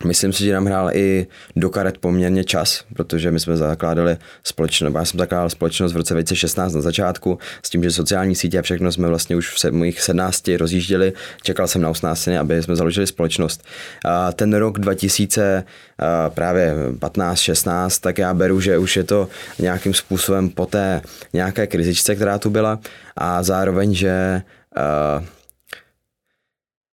Myslím 0.05 0.33
si, 0.33 0.43
že 0.43 0.53
nám 0.53 0.65
hrál 0.65 0.89
i 0.93 1.27
do 1.55 1.69
karet 1.69 1.97
poměrně 1.97 2.43
čas, 2.43 2.83
protože 2.95 3.31
my 3.31 3.39
jsme 3.39 3.57
zakládali 3.57 4.17
společnost, 4.43 4.93
já 4.95 5.05
jsem 5.05 5.19
zakládal 5.19 5.49
společnost 5.49 5.93
v 5.93 5.97
roce 5.97 6.13
2016 6.13 6.73
na 6.73 6.81
začátku, 6.81 7.39
s 7.63 7.69
tím, 7.69 7.83
že 7.83 7.91
sociální 7.91 8.35
sítě 8.35 8.59
a 8.59 8.61
všechno 8.61 8.91
jsme 8.91 9.07
vlastně 9.07 9.35
už 9.35 9.63
v 9.63 9.71
mojich 9.71 10.01
17 10.01 10.47
rozjížděli, 10.57 11.13
čekal 11.43 11.67
jsem 11.67 11.81
na 11.81 11.89
18, 11.89 12.27
aby 12.27 12.63
jsme 12.63 12.75
založili 12.75 13.07
společnost. 13.07 13.63
A 14.05 14.31
ten 14.31 14.53
rok 14.53 14.79
2000, 14.79 15.63
právě 16.29 16.75
15-16, 16.99 17.99
tak 18.01 18.17
já 18.17 18.33
beru, 18.33 18.61
že 18.61 18.77
už 18.77 18.97
je 18.97 19.03
to 19.03 19.27
nějakým 19.59 19.93
způsobem 19.93 20.49
po 20.49 20.65
té 20.65 21.01
nějaké 21.33 21.67
krizičce, 21.67 22.15
která 22.15 22.37
tu 22.37 22.49
byla 22.49 22.79
a 23.17 23.43
zároveň, 23.43 23.93
že 23.93 24.41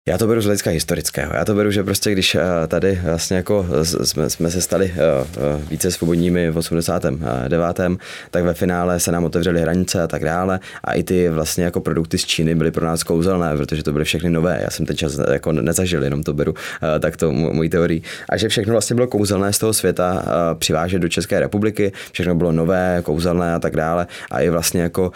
já 0.08 0.18
to 0.18 0.26
beru 0.26 0.40
z 0.40 0.44
hlediska 0.44 0.70
historického. 0.70 1.32
Já 1.34 1.44
to 1.44 1.54
beru, 1.54 1.70
že 1.70 1.84
prostě 1.84 2.12
když 2.12 2.34
eh, 2.34 2.40
tady 2.68 3.00
vlastně 3.04 3.37
jako 3.37 3.66
jsme, 3.82 4.30
jsme 4.30 4.50
se 4.50 4.61
stali 4.61 4.94
eh, 4.94 5.00
eh, 5.37 5.61
více 5.70 5.90
svobodními 5.90 6.50
v 6.50 6.56
89. 6.56 7.80
tak 8.30 8.44
ve 8.44 8.54
finále 8.54 9.00
se 9.00 9.12
nám 9.12 9.25
otevřely 9.25 9.61
hranice 9.61 10.02
a 10.02 10.06
tak 10.06 10.25
dále 10.25 10.61
a 10.84 10.92
i 10.92 11.02
ty 11.02 11.28
vlastně 11.28 11.64
jako 11.64 11.80
produkty 11.80 12.18
z 12.18 12.25
Číny 12.25 12.54
byly 12.54 12.70
pro 12.70 12.87
nás 12.87 13.02
kouzelné, 13.02 13.56
protože 13.56 13.82
to 13.82 13.92
byly 13.92 14.04
všechny 14.04 14.30
nové. 14.30 14.61
Já 14.62 14.70
jsem 14.70 14.87
ten 14.87 14.96
čas 14.96 15.18
jako 15.32 15.52
nezažil, 15.52 16.05
jenom 16.05 16.22
to 16.22 16.33
beru 16.33 16.55
tak 17.00 17.16
to 17.16 17.33
můj 17.33 17.68
teorii. 17.68 18.02
A 18.29 18.37
že 18.37 18.48
všechno 18.48 18.72
vlastně 18.72 18.94
bylo 18.94 19.07
kouzelné 19.07 19.52
z 19.52 19.59
toho 19.59 19.72
světa 19.72 20.24
přivážet 20.59 20.98
do 20.98 21.09
České 21.09 21.40
republiky, 21.40 21.92
všechno 22.12 22.35
bylo 22.35 22.52
nové, 22.52 23.00
kouzelné 23.02 23.55
a 23.55 23.59
tak 23.59 23.76
dále 23.76 24.07
a 24.31 24.40
i 24.40 24.50
vlastně 24.50 24.83
jako 24.83 25.12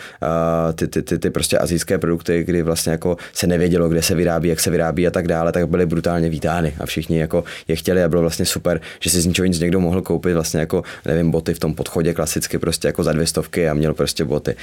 ty, 0.75 0.89
ty, 0.89 1.03
ty, 1.03 1.19
ty 1.19 1.31
prostě 1.31 1.59
azijské 1.59 1.99
produkty, 1.99 2.45
kdy 2.45 2.63
vlastně 2.63 2.93
jako 2.93 3.17
se 3.33 3.47
nevědělo, 3.47 3.89
kde 3.89 4.03
se 4.03 4.15
vyrábí, 4.15 4.49
jak 4.49 4.61
se 4.61 4.71
vyrábí, 4.71 4.78
vyrábí 4.79 5.07
a 5.07 5.11
tak 5.11 5.29
dále, 5.29 5.53
tak 5.53 5.69
byly 5.69 5.87
brutálně 5.87 6.31
vítány 6.31 6.75
a 6.81 6.87
všichni 6.87 7.19
jako 7.19 7.45
je 7.69 7.77
chtěli 7.77 8.03
a 8.03 8.09
bylo 8.09 8.23
vlastně 8.23 8.47
super, 8.47 8.81
že 9.01 9.11
si 9.11 9.21
z 9.21 9.27
ničeho 9.27 9.47
nic 9.47 9.59
někdo 9.59 9.81
mohl 9.81 10.03
koupit 10.03 10.33
vlastně 10.33 10.61
jako, 10.61 10.83
nevím, 11.05 11.31
boty 11.31 11.55
v 11.55 11.59
tom 11.59 11.75
podchodě 11.75 12.15
klasicky 12.15 12.59
prostě 12.59 12.89
jako 12.89 13.05
za 13.05 13.13
dvě 13.13 13.27
stovky 13.27 13.69
a 13.69 13.75
měl 13.75 13.95
prostě 13.95 14.25
boty. 14.25 14.55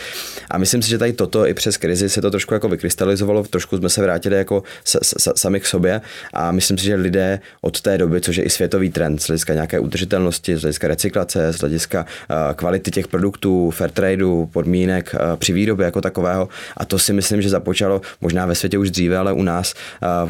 A 0.52 0.58
myslím 0.58 0.82
si, 0.82 0.90
že 0.90 0.98
tady 0.98 1.14
toto 1.14 1.48
i 1.48 1.54
přes 1.54 1.78
krizi 1.78 2.10
se 2.10 2.22
to 2.22 2.32
trošku 2.32 2.54
jako 2.54 2.70
vykrystalizovalo, 2.70 3.44
trošku 3.44 3.78
jsme 3.78 3.90
se 3.90 4.02
vrátili 4.02 4.38
jako 4.38 4.64
s, 4.84 5.00
s, 5.04 5.34
sami 5.36 5.60
k 5.60 5.66
sobě 5.66 6.02
a 6.34 6.52
myslím 6.52 6.78
si, 6.78 6.86
že 6.86 6.96
lidé 6.96 7.40
od 7.62 7.82
té 7.82 7.98
doby, 7.98 8.22
což 8.22 8.36
je 8.36 8.44
i 8.44 8.50
světový 8.50 8.90
trend 8.90 9.22
z 9.22 9.28
hlediska 9.28 9.54
nějaké 9.54 9.80
udržitelnosti, 9.80 10.58
z 10.58 10.62
hlediska 10.62 10.88
recyklace, 10.88 11.54
z 11.54 11.60
hlediska 11.60 12.06
uh, 12.06 12.54
kvality 12.56 12.92
těch 12.92 13.08
produktů, 13.08 13.72
fair 13.72 13.92
tradeu, 13.92 14.46
podmínek 14.46 15.12
uh, 15.14 15.36
při 15.36 15.54
výrobě 15.54 15.86
jako 15.86 16.02
takového 16.02 16.50
a 16.78 16.86
to 16.86 17.00
si 17.00 17.14
myslím, 17.14 17.42
že 17.42 17.50
započalo 17.50 18.02
možná 18.22 18.46
ve 18.46 18.56
světě 18.56 18.78
už 18.78 18.92
dříve, 18.92 19.18
ale 19.18 19.34
u 19.34 19.44
nás 19.44 19.74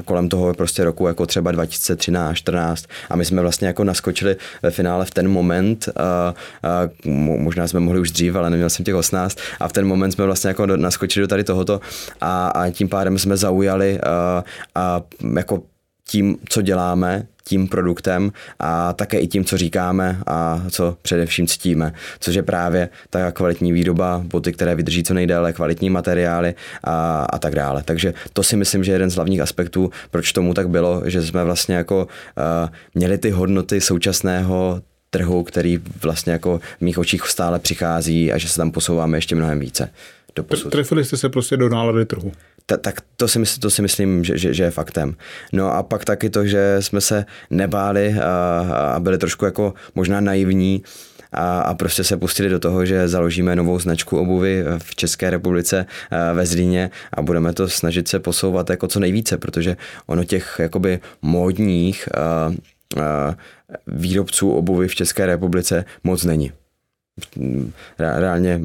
kolem 0.06 0.30
toho 0.30 0.54
prostě 0.54 0.84
roku 0.84 1.08
jako 1.08 1.26
třeba 1.26 1.52
2013, 1.52 2.36
14 2.36 2.86
a 3.10 3.16
my 3.16 3.26
jsme 3.26 3.42
vlastně 3.42 3.68
jako 3.68 3.84
naskočili 3.84 4.36
ve 4.64 4.72
finále 4.72 5.06
v 5.06 5.12
ten 5.12 5.28
moment, 5.28 5.90
a, 5.96 6.02
a 6.04 6.34
možná 7.38 7.68
jsme 7.68 7.80
mohli 7.80 8.00
už 8.00 8.12
dřív, 8.12 8.36
ale 8.36 8.50
neměl 8.50 8.70
jsem 8.70 8.86
těch 8.86 8.96
18 8.96 9.38
a 9.60 9.68
v 9.68 9.74
ten 9.74 9.88
moment 9.88 10.12
jsme 10.12 10.26
vlastně 10.26 10.48
jako 10.48 10.66
naskočili 10.66 11.24
do 11.24 11.28
tady 11.28 11.44
tohoto 11.44 11.80
a, 12.22 12.48
a 12.48 12.70
tím 12.70 12.90
pádem 12.90 13.20
jsme 13.20 13.38
zaujali 13.38 14.00
a, 14.02 14.44
a 14.76 15.02
jako 15.36 15.62
tím, 16.08 16.38
co 16.50 16.62
děláme, 16.62 17.28
tím 17.48 17.68
produktem 17.68 18.32
a 18.60 18.94
také 18.94 19.20
i 19.20 19.28
tím, 19.28 19.46
co 19.46 19.58
říkáme 19.58 20.18
a 20.28 20.62
co 20.70 20.98
především 21.02 21.48
ctíme, 21.48 21.94
což 22.20 22.36
je 22.36 22.44
právě 22.44 22.90
ta 23.10 23.32
kvalitní 23.32 23.74
výroba, 23.74 24.22
boty, 24.26 24.54
které 24.54 24.76
vydrží 24.76 25.04
co 25.04 25.14
nejdéle, 25.14 25.54
kvalitní 25.54 25.90
materiály 25.90 26.54
a, 26.84 27.26
a 27.30 27.38
tak 27.38 27.56
dále. 27.56 27.84
Takže 27.84 28.14
to 28.34 28.44
si 28.44 28.56
myslím, 28.56 28.84
že 28.84 28.92
je 28.92 28.96
jeden 28.96 29.10
z 29.10 29.16
hlavních 29.16 29.42
aspektů, 29.42 29.92
proč 30.12 30.32
tomu 30.32 30.54
tak 30.54 30.70
bylo, 30.70 31.02
že 31.06 31.22
jsme 31.22 31.44
vlastně 31.44 31.76
jako 31.76 32.06
uh, 32.06 32.70
měli 32.96 33.18
ty 33.18 33.30
hodnoty 33.30 33.82
současného 33.82 34.82
trhu, 35.10 35.44
který 35.44 35.80
vlastně 36.02 36.34
jako 36.34 36.60
v 36.78 36.82
mých 36.82 36.98
očích 36.98 37.28
stále 37.28 37.60
přichází 37.60 38.34
a 38.34 38.38
že 38.38 38.50
se 38.50 38.58
tam 38.58 38.72
posouváme 38.72 39.18
ještě 39.18 39.36
mnohem 39.36 39.60
více. 39.60 39.90
Trefili 40.72 41.06
jste 41.06 41.18
se 41.18 41.30
prostě 41.30 41.58
do 41.58 41.70
nálady 41.70 42.06
trhu 42.06 42.32
ta, 42.66 42.78
tak 42.78 43.02
to 43.18 43.28
si, 43.28 43.40
myslím, 43.40 43.62
to 43.62 43.70
si 43.70 43.82
myslím, 43.82 44.24
že, 44.24 44.38
že, 44.38 44.54
že 44.54 44.64
je 44.64 44.72
faktem. 44.72 45.16
No 45.54 45.74
a 45.74 45.84
pak 45.84 46.06
taky 46.06 46.30
to, 46.30 46.46
že 46.46 46.78
jsme 46.80 47.02
se 47.02 47.26
nebáli 47.50 48.14
a, 48.14 48.94
a 48.96 49.00
byli 49.00 49.18
trošku 49.18 49.46
jako 49.46 49.74
možná 49.96 50.22
naivní, 50.22 50.84
a, 51.36 51.62
a 51.62 51.74
prostě 51.74 52.04
se 52.04 52.18
pustili 52.18 52.50
do 52.50 52.60
toho, 52.60 52.86
že 52.86 53.08
založíme 53.08 53.56
novou 53.56 53.80
značku 53.80 54.18
obuvy 54.18 54.64
v 54.78 54.96
České 54.96 55.30
republice 55.30 55.86
ve 56.34 56.46
Zlíně 56.46 56.92
a 57.14 57.22
budeme 57.22 57.54
to 57.54 57.70
snažit 57.70 58.08
se 58.08 58.20
posouvat 58.20 58.70
jako 58.70 58.88
co 58.88 59.00
nejvíce, 59.00 59.38
protože 59.38 59.78
ono 60.06 60.24
těch 60.24 60.56
jakoby 60.60 61.00
módních 61.22 62.10
a, 62.16 62.54
a 63.02 63.36
výrobců 63.88 64.52
obuvy 64.52 64.88
v 64.88 64.96
České 64.96 65.26
republice 65.26 65.86
moc 66.04 66.24
není. 66.24 66.52
Reálně 68.00 68.62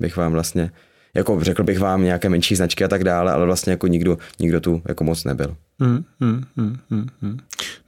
bych 0.00 0.16
vám 0.16 0.32
vlastně 0.32 0.70
jako 1.16 1.44
řekl 1.44 1.64
bych 1.64 1.78
vám 1.78 2.02
nějaké 2.02 2.28
menší 2.28 2.56
značky 2.56 2.84
a 2.84 2.88
tak 2.88 3.04
dále, 3.04 3.32
ale 3.32 3.46
vlastně 3.46 3.70
jako 3.70 3.86
nikdo, 3.86 4.18
nikdo 4.40 4.60
tu 4.60 4.82
jako 4.88 5.04
moc 5.04 5.24
nebyl. 5.24 5.56
Hmm, 5.80 6.04
hmm, 6.20 6.42
hmm, 6.56 6.76
hmm, 6.90 7.06
hmm. 7.22 7.38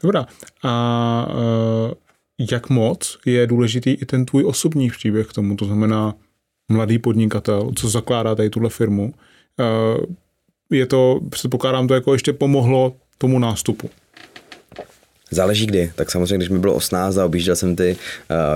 Dobrá. 0.03 0.27
A 0.65 1.27
uh, 1.31 1.93
jak 2.51 2.71
moc 2.71 3.19
je 3.27 3.47
důležitý 3.47 3.91
i 3.91 4.05
ten 4.05 4.25
tvůj 4.25 4.45
osobní 4.45 4.91
příběh 4.91 5.27
k 5.27 5.33
tomu, 5.33 5.57
to 5.57 5.65
znamená 5.65 6.15
mladý 6.69 6.99
podnikatel, 6.99 7.71
co 7.77 7.89
zakládá 7.89 8.35
tady 8.35 8.51
tuhle 8.51 8.71
firmu. 8.71 9.15
Eh, 9.61 10.07
je 10.71 10.87
to, 10.87 11.21
předpokládám, 11.31 11.89
to 11.89 11.95
jako 11.95 12.13
ještě 12.13 12.33
pomohlo 12.33 12.97
tomu 13.19 13.39
nástupu. 13.39 13.91
Záleží 15.31 15.67
kdy. 15.67 15.93
Tak 15.95 16.11
samozřejmě, 16.11 16.37
když 16.37 16.49
mi 16.49 16.59
bylo 16.59 16.75
18 16.75 17.17
a 17.17 17.25
objížděl 17.25 17.57
jsem 17.57 17.77
ty 17.77 17.97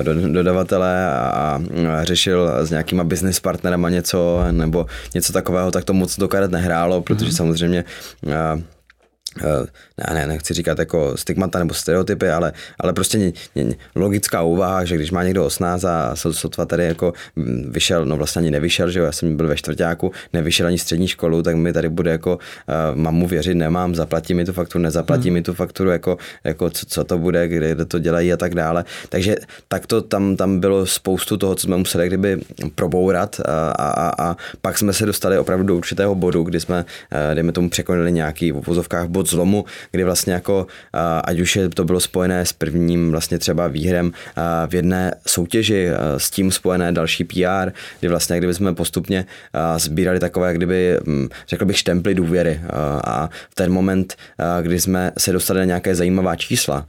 uh, 0.04 0.32
dodavatele 0.32 1.06
a, 1.06 1.60
a 1.92 2.04
řešil 2.04 2.50
s 2.66 2.70
nějakýma 2.70 3.04
business 3.04 3.40
partnerama 3.40 3.90
něco 3.90 4.44
nebo 4.50 4.86
něco 5.14 5.32
takového, 5.32 5.70
tak 5.70 5.84
to 5.84 5.92
moc 5.92 6.18
do 6.18 6.28
karet 6.28 6.50
nehrálo, 6.50 7.02
protože 7.02 7.30
mm-hmm. 7.30 7.36
samozřejmě 7.36 7.84
uh, 8.26 8.62
ne, 9.98 10.14
ne, 10.14 10.26
nechci 10.26 10.54
říkat 10.54 10.78
jako 10.78 11.16
stigmata 11.16 11.58
nebo 11.58 11.74
stereotypy, 11.74 12.30
ale, 12.30 12.52
ale 12.80 12.92
prostě 12.92 13.18
ně, 13.18 13.32
ně, 13.54 13.74
logická 13.94 14.42
úvaha, 14.42 14.84
že 14.84 14.96
když 14.96 15.10
má 15.10 15.22
někdo 15.22 15.46
18 15.46 15.84
a 15.84 16.16
sotva 16.16 16.66
tady 16.66 16.84
jako 16.84 17.12
mm, 17.36 17.70
vyšel, 17.72 18.04
no 18.04 18.16
vlastně 18.16 18.40
ani 18.40 18.50
nevyšel, 18.50 18.90
že 18.90 18.98
jo, 18.98 19.04
já 19.04 19.12
jsem 19.12 19.36
byl 19.36 19.48
ve 19.48 19.56
čtvrtáku, 19.56 20.12
nevyšel 20.32 20.66
ani 20.66 20.78
střední 20.78 21.08
školu, 21.08 21.42
tak 21.42 21.56
mi 21.56 21.72
tady 21.72 21.88
bude 21.88 22.10
jako, 22.10 22.36
uh, 22.36 22.98
mám 22.98 23.14
mu 23.14 23.26
věřit, 23.26 23.54
nemám, 23.54 23.94
zaplatí 23.94 24.34
mi 24.34 24.44
tu 24.44 24.52
fakturu, 24.52 24.82
nezaplatí 24.82 25.28
hmm. 25.28 25.34
mi 25.34 25.42
tu 25.42 25.54
fakturu, 25.54 25.90
jako, 25.90 26.18
jako 26.44 26.70
co, 26.70 26.86
co, 26.86 27.04
to 27.04 27.18
bude, 27.18 27.48
kde 27.48 27.84
to 27.84 27.98
dělají 27.98 28.32
a 28.32 28.36
tak 28.36 28.54
dále. 28.54 28.84
Takže 29.08 29.36
tak 29.68 29.86
to 29.86 30.02
tam, 30.02 30.36
tam 30.36 30.60
bylo 30.60 30.86
spoustu 30.86 31.36
toho, 31.36 31.54
co 31.54 31.66
jsme 31.66 31.76
museli 31.76 32.06
kdyby 32.06 32.40
probourat 32.74 33.40
a, 33.40 33.70
a, 33.70 34.30
a 34.30 34.36
pak 34.60 34.78
jsme 34.78 34.92
se 34.92 35.06
dostali 35.06 35.38
opravdu 35.38 35.64
do 35.64 35.76
určitého 35.76 36.14
bodu, 36.14 36.42
kdy 36.42 36.60
jsme, 36.60 36.84
dejme 37.34 37.52
tomu, 37.52 37.70
překonali 37.70 38.12
nějaký 38.12 38.52
v 38.52 38.68
bod 39.08 39.21
zlomu, 39.28 39.64
kdy 39.90 40.04
vlastně 40.04 40.32
jako, 40.32 40.66
ať 41.24 41.40
už 41.40 41.56
je 41.56 41.68
to 41.68 41.84
bylo 41.84 42.00
spojené 42.00 42.46
s 42.46 42.52
prvním 42.52 43.10
vlastně 43.10 43.38
třeba 43.38 43.68
výhrem 43.68 44.12
v 44.66 44.74
jedné 44.74 45.14
soutěži, 45.26 45.88
s 46.16 46.30
tím 46.30 46.52
spojené 46.52 46.92
další 46.92 47.24
PR, 47.24 47.70
kdy 48.00 48.08
vlastně 48.08 48.38
kdyby 48.38 48.54
jsme 48.54 48.74
postupně 48.74 49.26
sbírali 49.76 50.20
takové, 50.20 50.54
kdyby, 50.54 50.98
hm, 51.06 51.28
řekl 51.48 51.64
bych, 51.64 51.78
štemply 51.78 52.14
důvěry 52.14 52.60
a 53.04 53.30
v 53.50 53.54
ten 53.54 53.72
moment, 53.72 54.16
kdy 54.62 54.80
jsme 54.80 55.12
se 55.18 55.32
dostali 55.32 55.58
na 55.58 55.64
nějaké 55.64 55.94
zajímavá 55.94 56.36
čísla, 56.36 56.86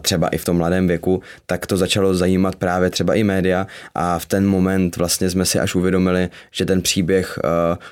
třeba 0.00 0.28
i 0.28 0.38
v 0.38 0.44
tom 0.44 0.56
mladém 0.56 0.88
věku, 0.88 1.22
tak 1.46 1.66
to 1.66 1.76
začalo 1.76 2.14
zajímat 2.14 2.56
právě 2.56 2.90
třeba 2.90 3.14
i 3.14 3.24
média 3.24 3.66
a 3.94 4.18
v 4.18 4.26
ten 4.26 4.46
moment 4.46 4.96
vlastně 4.96 5.30
jsme 5.30 5.44
si 5.44 5.60
až 5.60 5.74
uvědomili, 5.74 6.28
že 6.50 6.64
ten 6.64 6.82
příběh 6.82 7.38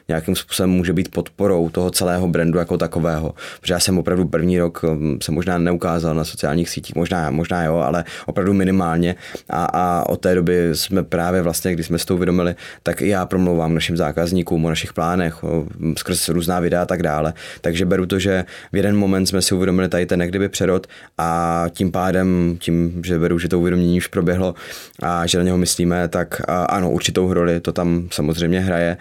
nějakým 0.09 0.37
způsobem 0.37 0.71
může 0.71 0.93
být 0.93 1.09
podporou 1.09 1.69
toho 1.69 1.91
celého 1.91 2.29
brandu 2.29 2.59
jako 2.59 2.79
takového. 2.79 3.35
Protože 3.61 3.75
já 3.77 3.81
jsem 3.81 3.99
opravdu 3.99 4.25
první 4.25 4.59
rok 4.59 4.83
um, 4.83 5.19
se 5.23 5.33
možná 5.33 5.59
neukázal 5.59 6.15
na 6.15 6.25
sociálních 6.25 6.69
sítích, 6.69 6.95
možná, 6.95 7.31
možná 7.31 7.65
jo, 7.65 7.77
ale 7.77 8.05
opravdu 8.27 8.53
minimálně. 8.53 9.15
A, 9.51 9.65
a 9.65 10.09
od 10.09 10.17
té 10.21 10.35
doby 10.35 10.71
jsme 10.73 11.03
právě 11.03 11.43
vlastně, 11.43 11.73
když 11.73 11.87
jsme 11.87 11.99
si 11.99 12.07
to 12.07 12.15
uvědomili, 12.15 12.55
tak 12.83 13.03
i 13.03 13.09
já 13.09 13.27
promlouvám 13.27 13.75
našim 13.75 13.97
zákazníkům 13.97 14.65
o 14.65 14.69
našich 14.69 14.93
plánech, 14.93 15.45
o, 15.45 15.67
skrz 15.99 16.29
různá 16.29 16.61
videa 16.61 16.83
a 16.83 16.87
tak 16.87 17.03
dále. 17.03 17.35
Takže 17.61 17.87
beru 17.87 18.07
to, 18.07 18.19
že 18.19 18.45
v 18.73 18.77
jeden 18.77 18.97
moment 18.97 19.27
jsme 19.27 19.43
si 19.43 19.55
uvědomili 19.55 19.89
tady 19.89 20.07
ten 20.07 20.21
kdyby 20.21 20.49
přerod 20.49 20.87
a 21.19 21.65
tím 21.71 21.93
pádem, 21.93 22.57
tím, 22.61 23.03
že 23.05 23.19
beru, 23.19 23.39
že 23.39 23.49
to 23.49 23.59
uvědomění 23.61 23.99
už 23.99 24.07
proběhlo 24.07 24.55
a 25.03 25.27
že 25.27 25.39
na 25.39 25.45
něho 25.45 25.59
myslíme, 25.59 26.09
tak 26.09 26.41
ano, 26.49 26.91
určitou 26.91 27.33
roli 27.33 27.61
to 27.61 27.73
tam 27.73 28.09
samozřejmě 28.11 28.61
hraje, 28.61 28.97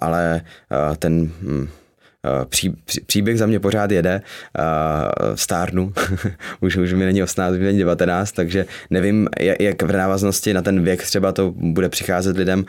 ale 0.00 0.40
ten 0.98 1.30
hm, 1.42 1.68
pří, 2.48 2.70
pří, 2.84 3.00
příběh 3.00 3.38
za 3.38 3.46
mě 3.46 3.60
pořád 3.60 3.90
jede, 3.90 4.22
uh, 4.58 5.34
stárnu, 5.34 5.92
už, 6.60 6.76
už 6.76 6.92
mi 6.92 7.04
není 7.04 7.22
18, 7.22 7.52
už 7.52 7.58
mi 7.58 7.64
není 7.64 7.78
19, 7.78 8.32
takže 8.32 8.66
nevím, 8.90 9.28
jak, 9.40 9.60
jak 9.60 9.82
v 9.82 9.92
návaznosti 9.92 10.54
na 10.54 10.62
ten 10.62 10.84
věk 10.84 11.02
třeba 11.02 11.32
to 11.32 11.54
bude 11.56 11.88
přicházet 11.88 12.36
lidem 12.36 12.58
uh, 12.58 12.64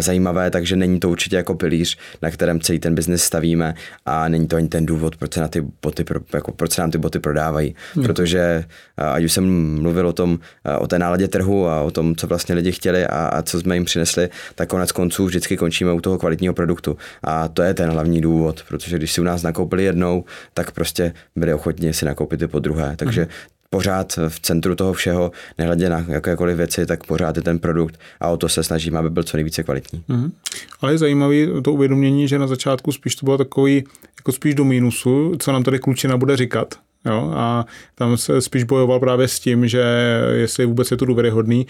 zajímavé, 0.00 0.50
takže 0.50 0.76
není 0.76 1.00
to 1.00 1.10
určitě 1.10 1.36
jako 1.36 1.54
pilíř, 1.54 1.98
na 2.22 2.30
kterém 2.30 2.60
celý 2.60 2.78
ten 2.78 2.94
biznis 2.94 3.24
stavíme 3.24 3.74
a 4.06 4.28
není 4.28 4.46
to 4.46 4.56
ani 4.56 4.68
ten 4.68 4.86
důvod, 4.86 5.16
proč 5.16 5.34
se, 5.34 5.40
na 5.40 5.48
ty 5.48 5.64
boty, 5.82 6.04
jako 6.34 6.52
proč 6.52 6.72
se 6.72 6.80
nám 6.80 6.90
ty 6.90 6.98
boty 6.98 7.18
prodávají, 7.18 7.74
hmm. 7.94 8.04
protože 8.04 8.64
ať 8.96 9.24
už 9.24 9.32
jsem 9.32 9.74
mluvil 9.80 10.08
o 10.08 10.12
tom, 10.12 10.38
o 10.78 10.86
té 10.86 10.98
náladě 10.98 11.28
trhu 11.28 11.68
a 11.68 11.82
o 11.82 11.90
tom, 11.90 12.16
co 12.16 12.26
vlastně 12.26 12.54
lidi 12.54 12.72
chtěli 12.72 13.06
a, 13.06 13.26
a 13.26 13.42
co 13.42 13.60
jsme 13.60 13.76
jim 13.76 13.84
přinesli, 13.84 14.28
tak 14.54 14.68
konec 14.68 14.92
konců 14.92 15.26
vždycky 15.26 15.56
končíme 15.56 15.92
u 15.92 16.00
toho 16.00 16.18
kvalitního 16.18 16.54
produktu. 16.54 16.96
A 17.22 17.48
to 17.48 17.62
je 17.62 17.74
ten 17.74 17.90
hlavní 17.90 18.20
důvod, 18.20 18.62
protože 18.68 18.97
když 18.98 19.12
si 19.12 19.20
u 19.20 19.24
nás 19.24 19.42
nakoupili 19.42 19.84
jednou, 19.84 20.24
tak 20.54 20.70
prostě 20.70 21.14
byli 21.36 21.54
ochotni 21.54 21.92
si 21.92 22.04
nakoupit 22.04 22.42
i 22.42 22.48
po 22.48 22.58
druhé. 22.58 22.96
Takže 22.96 23.20
mm. 23.20 23.28
pořád 23.70 24.18
v 24.28 24.40
centru 24.40 24.74
toho 24.74 24.92
všeho, 24.92 25.32
nehledě 25.58 25.88
na 25.88 26.04
jakékoliv 26.08 26.56
věci, 26.56 26.86
tak 26.86 27.06
pořád 27.06 27.36
je 27.36 27.42
ten 27.42 27.58
produkt 27.58 28.00
a 28.20 28.28
o 28.28 28.36
to 28.36 28.48
se 28.48 28.62
snažíme, 28.62 28.98
aby 28.98 29.10
byl 29.10 29.22
co 29.22 29.36
nejvíce 29.36 29.62
kvalitní. 29.62 30.02
Mm. 30.08 30.32
Ale 30.80 30.92
je 30.92 30.98
zajímavé 30.98 31.36
to 31.64 31.72
uvědomění, 31.72 32.28
že 32.28 32.38
na 32.38 32.46
začátku 32.46 32.92
spíš 32.92 33.16
to 33.16 33.26
bylo 33.26 33.38
takový, 33.38 33.84
jako 34.18 34.32
spíš 34.32 34.54
do 34.54 34.64
mínusu, 34.64 35.36
co 35.38 35.52
nám 35.52 35.62
tady 35.62 35.78
klučina 35.78 36.16
bude 36.16 36.36
říkat. 36.36 36.74
Jo? 37.06 37.32
A 37.34 37.66
tam 37.94 38.16
se 38.16 38.40
spíš 38.40 38.64
bojoval 38.64 39.00
právě 39.00 39.28
s 39.28 39.40
tím, 39.40 39.68
že 39.68 39.84
jestli 40.32 40.66
vůbec 40.66 40.90
je 40.90 40.96
to 40.96 41.04
důvěryhodný 41.04 41.66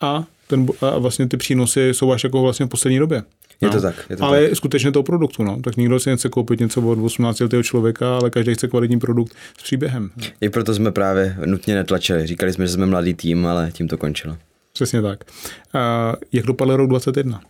a, 0.00 0.24
ten, 0.46 0.66
a 0.80 0.98
vlastně 0.98 1.28
ty 1.28 1.36
přínosy 1.36 1.88
jsou 1.88 2.12
až 2.12 2.24
jako 2.24 2.42
vlastně 2.42 2.66
v 2.66 2.68
poslední 2.68 2.98
době. 2.98 3.22
Je 3.60 3.68
no. 3.68 3.74
to 3.74 3.80
tak. 3.80 3.94
Je 4.10 4.16
to 4.16 4.24
ale 4.24 4.48
tak. 4.48 4.56
skutečně 4.56 4.92
toho 4.92 5.02
produktu. 5.02 5.42
No. 5.42 5.60
Tak 5.62 5.76
nikdo 5.76 6.00
si 6.00 6.10
nechce 6.10 6.28
koupit 6.28 6.60
něco 6.60 6.82
od 6.82 6.98
18 6.98 7.40
letého 7.40 7.62
člověka, 7.62 8.16
ale 8.16 8.30
každý 8.30 8.54
chce 8.54 8.68
kvalitní 8.68 8.98
produkt 8.98 9.36
s 9.58 9.62
příběhem. 9.62 10.10
I 10.40 10.48
proto 10.48 10.74
jsme 10.74 10.92
právě 10.92 11.36
nutně 11.44 11.74
netlačili. 11.74 12.26
Říkali 12.26 12.52
jsme, 12.52 12.66
že 12.66 12.72
jsme 12.72 12.86
mladý 12.86 13.14
tým, 13.14 13.46
ale 13.46 13.70
tím 13.72 13.88
to 13.88 13.98
končilo. 13.98 14.36
Přesně 14.72 15.02
tak. 15.02 15.24
A 15.74 16.14
jak 16.32 16.46
dopadl 16.46 16.76
rok 16.76 16.88
21? 16.88 17.40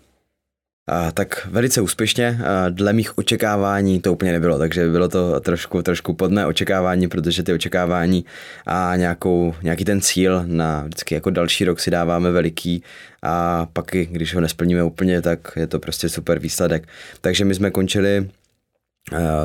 Tak 1.15 1.49
velice 1.51 1.81
úspěšně. 1.81 2.39
Dle 2.71 2.93
mých 2.93 3.19
očekávání 3.19 4.01
to 4.01 4.13
úplně 4.13 4.33
nebylo, 4.33 4.59
takže 4.59 4.89
bylo 4.89 5.09
to 5.09 5.41
trošku, 5.41 5.83
trošku 5.83 6.15
pod 6.15 6.31
mé 6.31 6.47
očekávání, 6.47 7.09
protože 7.09 7.43
ty 7.43 7.53
očekávání 7.53 8.25
a 8.67 8.97
nějakou, 8.97 9.55
nějaký 9.63 9.85
ten 9.85 10.01
cíl 10.01 10.43
na 10.47 10.83
vždycky 10.83 11.15
jako 11.15 11.31
další 11.31 11.65
rok 11.65 11.81
si 11.81 11.91
dáváme 11.91 12.31
veliký 12.31 12.83
a 13.23 13.67
pak 13.73 13.87
když 13.91 14.35
ho 14.35 14.41
nesplníme 14.41 14.83
úplně, 14.83 15.23
tak 15.23 15.53
je 15.57 15.67
to 15.67 15.79
prostě 15.79 16.09
super 16.09 16.39
výsledek. 16.39 16.89
Takže 17.21 17.45
my 17.45 17.55
jsme 17.55 17.71
končili 17.71 18.31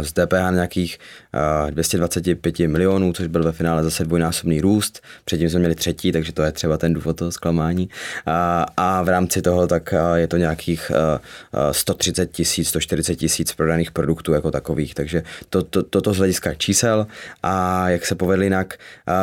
z 0.02 0.13
DPH 0.13 0.52
nějakých 0.52 0.97
225 1.69 2.60
milionů, 2.60 3.13
což 3.13 3.28
byl 3.28 3.43
ve 3.43 3.52
finále 3.52 3.84
zase 3.84 4.04
dvojnásobný 4.04 4.62
růst. 4.62 5.02
Předtím 5.26 5.49
jsme 5.49 5.60
měli 5.60 5.76
třetí, 5.76 6.12
takže 6.12 6.34
to 6.34 6.41
je 6.41 6.52
třeba 6.52 6.78
ten 6.78 6.93
důvod 6.93 7.17
toho 7.17 7.32
zklamání. 7.32 7.89
A 8.78 9.02
v 9.04 9.10
rámci 9.10 9.41
toho 9.41 9.67
tak 9.67 9.93
je 10.15 10.28
to 10.28 10.38
nějakých 10.38 10.91
130 11.71 12.32
tisíc, 12.32 12.69
140 12.69 13.15
tisíc 13.15 13.54
prodaných 13.54 13.91
produktů 13.91 14.34
jako 14.34 14.52
takových. 14.52 14.95
Takže 14.95 15.23
to, 15.49 15.63
to, 15.63 15.84
toto 15.84 16.13
z 16.13 16.17
hlediska 16.17 16.54
čísel 16.54 17.08
a 17.43 17.89
jak 17.89 18.06
se 18.06 18.15
povedli 18.15 18.45
jinak, 18.45 18.78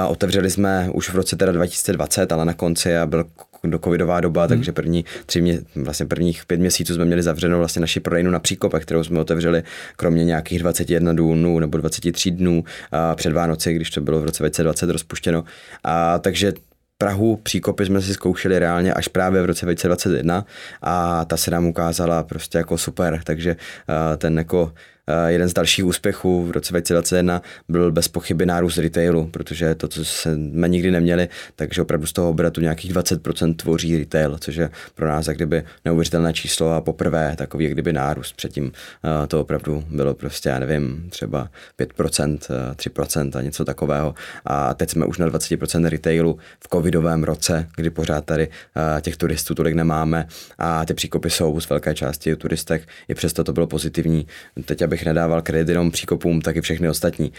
otevřeli 0.08 0.50
jsme 0.50 0.88
už 0.94 1.10
v 1.10 1.14
roce 1.14 1.36
teda 1.36 1.52
2020, 1.52 2.32
ale 2.32 2.44
na 2.44 2.54
konci 2.54 2.96
a 2.96 3.06
byl 3.06 3.24
do 3.64 3.78
covidová 3.78 4.20
doba, 4.20 4.42
hmm. 4.42 4.48
takže 4.48 4.72
první 4.72 5.04
tři 5.26 5.40
mě, 5.40 5.58
vlastně 5.74 6.06
prvních 6.06 6.46
pět 6.46 6.60
měsíců 6.60 6.94
jsme 6.94 7.04
měli 7.04 7.22
zavřenou 7.22 7.58
vlastně 7.58 7.80
naši 7.80 8.00
prodejnu 8.00 8.30
na 8.30 8.38
Příkopech, 8.38 8.82
kterou 8.82 9.04
jsme 9.04 9.20
otevřeli 9.20 9.62
kromě 9.96 10.24
nějakých 10.24 10.58
21 10.58 11.12
dnů 11.12 11.58
nebo 11.58 11.78
23 11.78 12.30
dnů 12.30 12.64
a 12.92 13.14
před 13.14 13.32
Vánoci, 13.32 13.74
když 13.74 13.90
to 13.90 14.00
bylo 14.00 14.20
v 14.20 14.24
roce 14.24 14.42
2020 14.42 14.90
rozpuštěno. 14.90 15.44
A 15.84 16.18
takže 16.18 16.52
Prahu 16.98 17.36
příkopy 17.36 17.86
jsme 17.86 18.02
si 18.02 18.14
zkoušeli 18.14 18.58
reálně 18.58 18.94
až 18.94 19.08
právě 19.08 19.42
v 19.42 19.44
roce 19.44 19.66
2021 19.66 20.44
a 20.82 21.24
ta 21.24 21.36
se 21.36 21.50
nám 21.50 21.66
ukázala 21.66 22.22
prostě 22.22 22.58
jako 22.58 22.78
super, 22.78 23.20
takže 23.24 23.56
ten 24.16 24.38
jako 24.38 24.72
jeden 25.26 25.48
z 25.48 25.52
dalších 25.52 25.84
úspěchů 25.84 26.44
v 26.46 26.50
roce 26.50 26.72
2021 26.72 27.42
byl 27.68 27.92
bez 27.92 28.08
pochyby 28.08 28.46
nárůst 28.46 28.78
retailu, 28.78 29.26
protože 29.26 29.74
to, 29.74 29.88
co 29.88 30.04
jsme 30.04 30.68
nikdy 30.68 30.90
neměli, 30.90 31.28
takže 31.56 31.82
opravdu 31.82 32.06
z 32.06 32.12
toho 32.12 32.30
obratu 32.30 32.60
nějakých 32.60 32.92
20% 32.92 33.56
tvoří 33.56 33.98
retail, 33.98 34.38
což 34.40 34.56
je 34.56 34.70
pro 34.94 35.08
nás 35.08 35.26
jak 35.26 35.36
kdyby 35.36 35.62
neuvěřitelné 35.84 36.32
číslo 36.32 36.72
a 36.72 36.80
poprvé 36.80 37.34
takový 37.36 37.64
jak 37.64 37.72
kdyby 37.72 37.92
nárůst. 37.92 38.36
Předtím 38.36 38.72
eh, 39.04 39.26
to 39.26 39.40
opravdu 39.40 39.84
bylo 39.90 40.14
prostě, 40.14 40.48
já 40.48 40.58
nevím, 40.58 41.06
třeba 41.10 41.48
5%, 41.78 42.38
3% 42.74 43.30
eh, 43.34 43.38
a 43.38 43.42
něco 43.42 43.64
takového. 43.64 44.14
A 44.44 44.74
teď 44.74 44.90
jsme 44.90 45.06
už 45.06 45.18
na 45.18 45.28
20% 45.28 45.88
retailu 45.88 46.38
v 46.64 46.68
covidovém 46.68 47.24
roce, 47.24 47.68
kdy 47.76 47.90
pořád 47.90 48.24
tady 48.24 48.48
těch 49.00 49.16
turistů 49.16 49.54
tolik 49.54 49.74
nemáme 49.74 50.26
a 50.58 50.84
ty 50.84 50.94
příkopy 50.94 51.30
jsou 51.30 51.60
z 51.60 51.68
velké 51.68 51.94
části 51.94 52.32
o 52.32 52.36
turistech. 52.36 52.86
I 53.08 53.14
přesto 53.14 53.44
to 53.44 53.52
bylo 53.52 53.66
pozitivní. 53.66 54.26
Teď, 54.64 54.82
abych 54.82 54.99
bych 55.00 55.06
nedával 55.06 55.42
kredit 55.42 55.68
jenom 55.68 55.90
příkopům, 55.90 56.40
tak 56.40 56.56
i 56.56 56.60
všechny 56.60 56.88
ostatní 56.88 57.32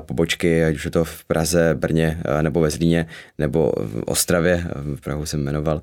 pobočky, 0.00 0.64
ať 0.64 0.74
už 0.74 0.84
je 0.84 0.90
to 0.90 1.04
v 1.04 1.24
Praze, 1.24 1.74
Brně 1.74 2.18
nebo 2.42 2.60
ve 2.60 2.70
Zlíně, 2.70 3.06
nebo 3.38 3.72
v 3.76 4.02
Ostravě, 4.06 4.66
v 4.96 5.00
Prahu 5.00 5.26
jsem 5.26 5.44
jmenoval, 5.44 5.82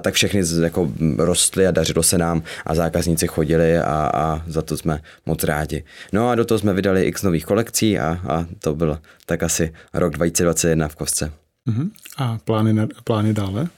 tak 0.00 0.14
všechny 0.14 0.42
jako 0.62 0.92
rostly 1.18 1.66
a 1.66 1.70
dařilo 1.70 2.02
se 2.02 2.18
nám 2.18 2.42
a 2.66 2.74
zákazníci 2.74 3.26
chodili 3.26 3.78
a, 3.78 4.10
a 4.14 4.42
za 4.46 4.62
to 4.62 4.76
jsme 4.76 5.00
moc 5.26 5.44
rádi. 5.44 5.84
No 6.12 6.28
a 6.28 6.34
do 6.34 6.44
toho 6.44 6.58
jsme 6.58 6.72
vydali 6.72 7.02
x 7.02 7.22
nových 7.22 7.44
kolekcí 7.44 7.98
a, 7.98 8.18
a 8.28 8.46
to 8.58 8.74
byl 8.74 8.98
tak 9.26 9.42
asi 9.42 9.72
rok 9.94 10.12
2021 10.12 10.88
v 10.88 10.96
kostce. 10.96 11.32
Uh-huh. 11.70 11.90
A 12.16 12.38
plány, 12.44 12.88
plány 13.04 13.34
dále? 13.34 13.68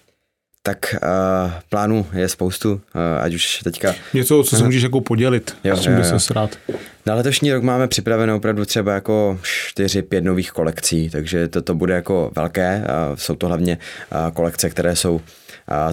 Tak 0.66 0.94
uh, 0.94 1.52
plánů 1.68 2.06
je 2.12 2.28
spoustu, 2.28 2.72
uh, 2.72 2.80
ať 3.20 3.34
už 3.34 3.58
teďka... 3.64 3.94
Něco, 4.14 4.42
co 4.42 4.56
se 4.56 4.64
můžeš 4.64 4.82
jako 4.82 5.00
podělit, 5.00 5.56
jo, 5.64 5.76
s 5.76 5.80
čím 5.80 5.96
bys 5.96 6.12
se 6.16 6.34
rád. 6.34 6.58
Na 7.06 7.14
letošní 7.14 7.52
rok 7.52 7.62
máme 7.62 7.88
připravené 7.88 8.34
opravdu 8.34 8.64
třeba 8.64 8.92
jako 8.92 9.38
4-5 9.78 10.22
nových 10.22 10.50
kolekcí, 10.50 11.10
takže 11.10 11.48
to, 11.48 11.62
to 11.62 11.74
bude 11.74 11.94
jako 11.94 12.30
velké. 12.36 12.84
Uh, 13.10 13.16
jsou 13.16 13.34
to 13.34 13.46
hlavně 13.46 13.78
uh, 14.12 14.34
kolekce, 14.34 14.70
které 14.70 14.96
jsou 14.96 15.14
uh, 15.14 15.20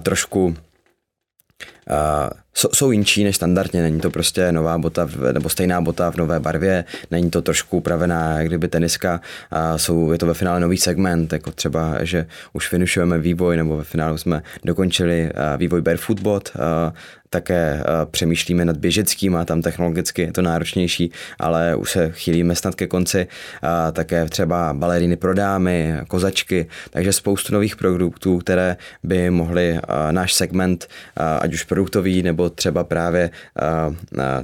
trošku 0.02 0.46
uh, 0.46 0.56
jsou 2.54 2.92
jinčí 2.92 3.24
než 3.24 3.36
standardně, 3.36 3.82
není 3.82 4.00
to 4.02 4.10
prostě 4.10 4.52
nová 4.52 4.78
bota 4.78 5.06
v, 5.06 5.34
nebo 5.34 5.50
stejná 5.50 5.82
bota 5.82 6.12
v 6.12 6.16
nové 6.16 6.40
barvě, 6.40 6.86
není 7.12 7.30
to 7.30 7.42
trošku 7.42 7.78
upravená, 7.78 8.38
jak 8.38 8.48
kdyby 8.48 8.68
teniska, 8.68 9.22
a 9.52 9.78
jsou, 9.78 10.12
je 10.12 10.18
to 10.18 10.26
ve 10.26 10.34
finále 10.34 10.60
nový 10.60 10.78
segment, 10.78 11.34
jako 11.34 11.52
třeba, 11.52 11.98
že 12.02 12.26
už 12.54 12.70
finišujeme 12.70 13.18
vývoj, 13.18 13.58
nebo 13.58 13.78
ve 13.78 13.84
finále 13.84 14.18
jsme 14.18 14.44
dokončili 14.66 15.32
vývoj 15.58 15.82
Barefoot 15.82 16.20
bot, 16.20 16.52
také 17.34 17.74
uh, 17.74 18.12
přemýšlíme 18.12 18.66
nad 18.66 18.78
běžeckým 18.78 19.36
a 19.36 19.46
tam 19.46 19.62
technologicky 19.62 20.22
je 20.22 20.32
to 20.32 20.42
náročnější, 20.42 21.12
ale 21.40 21.76
už 21.76 21.92
se 21.92 22.12
chýlíme 22.12 22.56
snad 22.56 22.76
ke 22.76 22.88
konci. 22.88 23.28
Uh, 23.28 23.92
také 23.92 24.26
třeba 24.26 24.74
baleriny 24.74 25.16
pro 25.16 25.34
dámy, 25.34 25.94
kozačky, 26.08 26.68
takže 26.90 27.14
spoustu 27.14 27.54
nových 27.54 27.76
produktů, 27.76 28.38
které 28.38 28.78
by 29.04 29.30
mohly 29.30 29.80
náš 30.12 30.34
segment, 30.34 30.88
ať 31.40 31.54
už 31.54 31.64
produktový 31.64 32.24
nebo 32.24 32.43
třeba 32.50 32.84
právě 32.84 33.30
uh, 33.88 33.94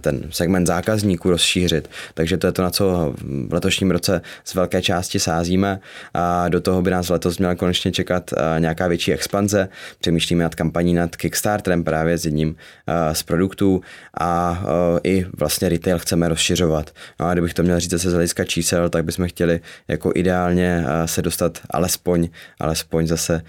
ten 0.02 0.22
segment 0.30 0.68
zákazníků 0.68 1.30
rozšířit. 1.30 1.90
Takže 2.14 2.38
to 2.38 2.48
je 2.48 2.54
to, 2.54 2.62
na 2.62 2.70
co 2.70 3.14
v 3.48 3.54
letošním 3.54 3.92
roce 3.92 4.22
z 4.44 4.56
velké 4.56 4.82
části 4.82 5.20
sázíme 5.20 5.80
a 6.14 6.50
do 6.50 6.62
toho 6.62 6.82
by 6.82 6.92
nás 6.92 7.10
letos 7.10 7.38
měla 7.38 7.56
konečně 7.56 7.92
čekat 7.92 8.32
uh, 8.32 8.60
nějaká 8.60 8.88
větší 8.88 9.14
expanze. 9.14 9.70
Přemýšlíme 10.00 10.44
nad 10.44 10.56
kampaní 10.56 10.94
nad 10.94 11.16
Kickstarterem 11.16 11.84
právě 11.84 12.18
s 12.18 12.26
jedním 12.26 12.56
Eh, 12.90 13.16
z 13.16 13.24
produktů 13.24 13.82
a 14.20 14.62
eh, 14.64 15.00
i 15.04 15.26
vlastně 15.38 15.70
retail 15.70 16.00
chceme 16.00 16.30
rozšiřovat. 16.30 16.92
No 17.20 17.26
a 17.26 17.34
kdybych 17.34 17.54
to 17.54 17.64
měl 17.64 17.80
říct 17.80 17.92
zase 17.92 18.10
z 18.10 18.14
hlediska 18.14 18.44
čísel, 18.44 18.90
tak 18.90 19.06
bychom 19.06 19.28
chtěli 19.28 19.60
jako 19.88 20.12
ideálně 20.16 20.86
eh, 20.86 21.08
se 21.08 21.22
dostat 21.22 21.60
alespoň, 21.70 22.30
alespoň 22.60 23.08
zase 23.08 23.42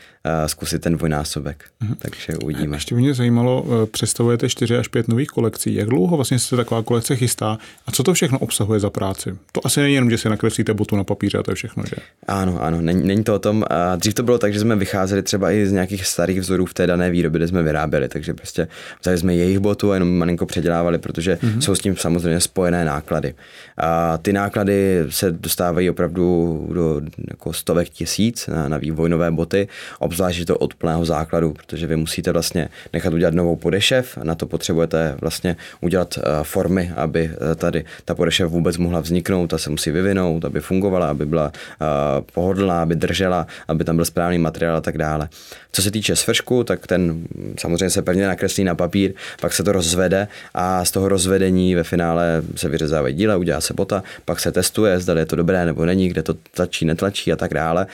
zkusit 0.47 0.83
ten 0.83 0.97
dvojnásobek. 0.97 1.65
Mhm. 1.81 1.95
Takže 1.99 2.37
uvidíme. 2.45 2.77
Ještě 2.77 2.95
mě 2.95 3.15
zajímalo, 3.15 3.67
představujete 4.41 4.49
4 4.49 4.77
až 4.77 4.89
5 4.89 5.09
nových 5.09 5.29
kolekcí. 5.29 5.75
Jak 5.75 5.89
dlouho 5.89 6.17
vlastně 6.17 6.39
se 6.39 6.57
taková 6.57 6.83
kolekce 6.83 7.17
chystá 7.17 7.59
a 7.87 7.93
co 7.93 8.03
to 8.03 8.15
všechno 8.15 8.39
obsahuje 8.39 8.81
za 8.81 8.91
práci? 8.91 9.37
To 9.53 9.67
asi 9.67 9.81
není 9.81 9.95
jenom, 9.95 10.11
že 10.11 10.19
si 10.19 10.29
nakreslíte 10.29 10.75
botu 10.75 10.97
na 10.97 11.05
papíře 11.05 11.39
a 11.39 11.43
to 11.43 11.51
je 11.51 11.55
všechno, 11.55 11.83
že? 11.87 11.97
Ano, 12.29 12.63
ano, 12.63 12.81
není, 12.81 13.07
není 13.07 13.25
to 13.25 13.35
o 13.35 13.39
tom. 13.39 13.65
Dřív 13.97 14.15
to 14.15 14.23
bylo 14.23 14.39
tak, 14.39 14.53
že 14.53 14.61
jsme 14.61 14.77
vycházeli 14.77 15.23
třeba 15.23 15.53
i 15.53 15.67
z 15.67 15.73
nějakých 15.73 16.07
starých 16.07 16.41
vzorů 16.41 16.67
v 16.67 16.75
té 16.75 16.87
dané 16.87 17.11
výrobě, 17.11 17.39
kde 17.39 17.49
jsme 17.49 17.63
vyráběli, 17.63 18.09
takže 18.09 18.35
prostě 18.35 18.69
vzali 19.03 19.19
jsme 19.19 19.35
jejich 19.35 19.59
botu 19.59 19.91
a 19.91 19.95
jenom 19.95 20.19
malinko 20.19 20.47
předělávali, 20.47 20.99
protože 20.99 21.35
mm-hmm. 21.35 21.59
jsou 21.59 21.75
s 21.75 21.81
tím 21.81 21.97
samozřejmě 21.97 22.41
spojené 22.41 22.85
náklady. 22.85 23.35
A 23.79 24.19
ty 24.19 24.33
náklady 24.33 25.05
se 25.09 25.31
dostávají 25.31 25.91
opravdu 25.91 26.25
do 26.73 27.01
jako 27.31 27.53
stovek 27.53 27.89
tisíc 27.89 28.47
na, 28.47 28.69
na 28.69 28.77
vývoj 28.77 29.09
nové 29.09 29.31
boty, 29.31 29.69
obzvlášť 29.99 30.45
to 30.45 30.59
od 30.59 30.75
plného 30.75 31.05
základu, 31.05 31.53
protože 31.53 31.87
vy 31.87 31.97
musíte 31.97 32.33
vlastně 32.33 32.69
nechat 32.93 33.13
udělat 33.13 33.35
novou 33.35 33.57
podešev, 33.57 34.19
na 34.31 34.35
to 34.35 34.47
potřebujete 34.47 35.17
vlastně 35.21 35.57
udělat 35.81 36.17
uh, 36.17 36.23
formy, 36.43 36.93
aby 36.97 37.31
uh, 37.31 37.55
tady 37.55 37.85
ta 38.05 38.15
podešev 38.15 38.51
vůbec 38.51 38.77
mohla 38.77 39.01
vzniknout, 39.01 39.47
ta 39.47 39.59
se 39.59 39.71
musí 39.71 39.91
vyvinout, 39.91 40.45
aby 40.45 40.61
fungovala, 40.61 41.11
aby 41.11 41.27
byla 41.27 41.47
uh, 41.47 42.25
pohodlná, 42.35 42.83
aby 42.83 42.95
držela, 42.95 43.47
aby 43.69 43.85
tam 43.85 43.97
byl 43.97 44.05
správný 44.05 44.39
materiál 44.39 44.77
a 44.77 44.81
tak 44.81 44.99
dále. 44.99 45.29
Co 45.73 45.83
se 45.83 45.91
týče 45.91 46.17
svršku, 46.17 46.65
tak 46.65 46.87
ten 46.87 47.27
samozřejmě 47.59 47.91
se 47.91 48.03
pevně 48.03 48.27
nakreslí 48.27 48.65
na 48.65 48.75
papír, 48.75 49.13
pak 49.41 49.53
se 49.53 49.63
to 49.63 49.73
rozvede 49.73 50.29
a 50.55 50.85
z 50.85 50.91
toho 50.91 51.09
rozvedení 51.09 51.75
ve 51.75 51.85
finále 51.85 52.43
se 52.57 52.69
vyřezávají 52.69 53.15
díle, 53.15 53.37
udělá 53.37 53.61
se 53.61 53.75
bota, 53.75 54.03
pak 54.25 54.41
se 54.41 54.53
testuje, 54.53 55.01
zda 55.01 55.19
je 55.19 55.27
to 55.27 55.37
dobré 55.37 55.67
nebo 55.67 55.85
není, 55.85 56.09
kde 56.09 56.23
to 56.23 56.35
tlačí, 56.35 56.85
netlačí 56.85 57.33
a 57.33 57.37
tak 57.37 57.55
dále 57.55 57.87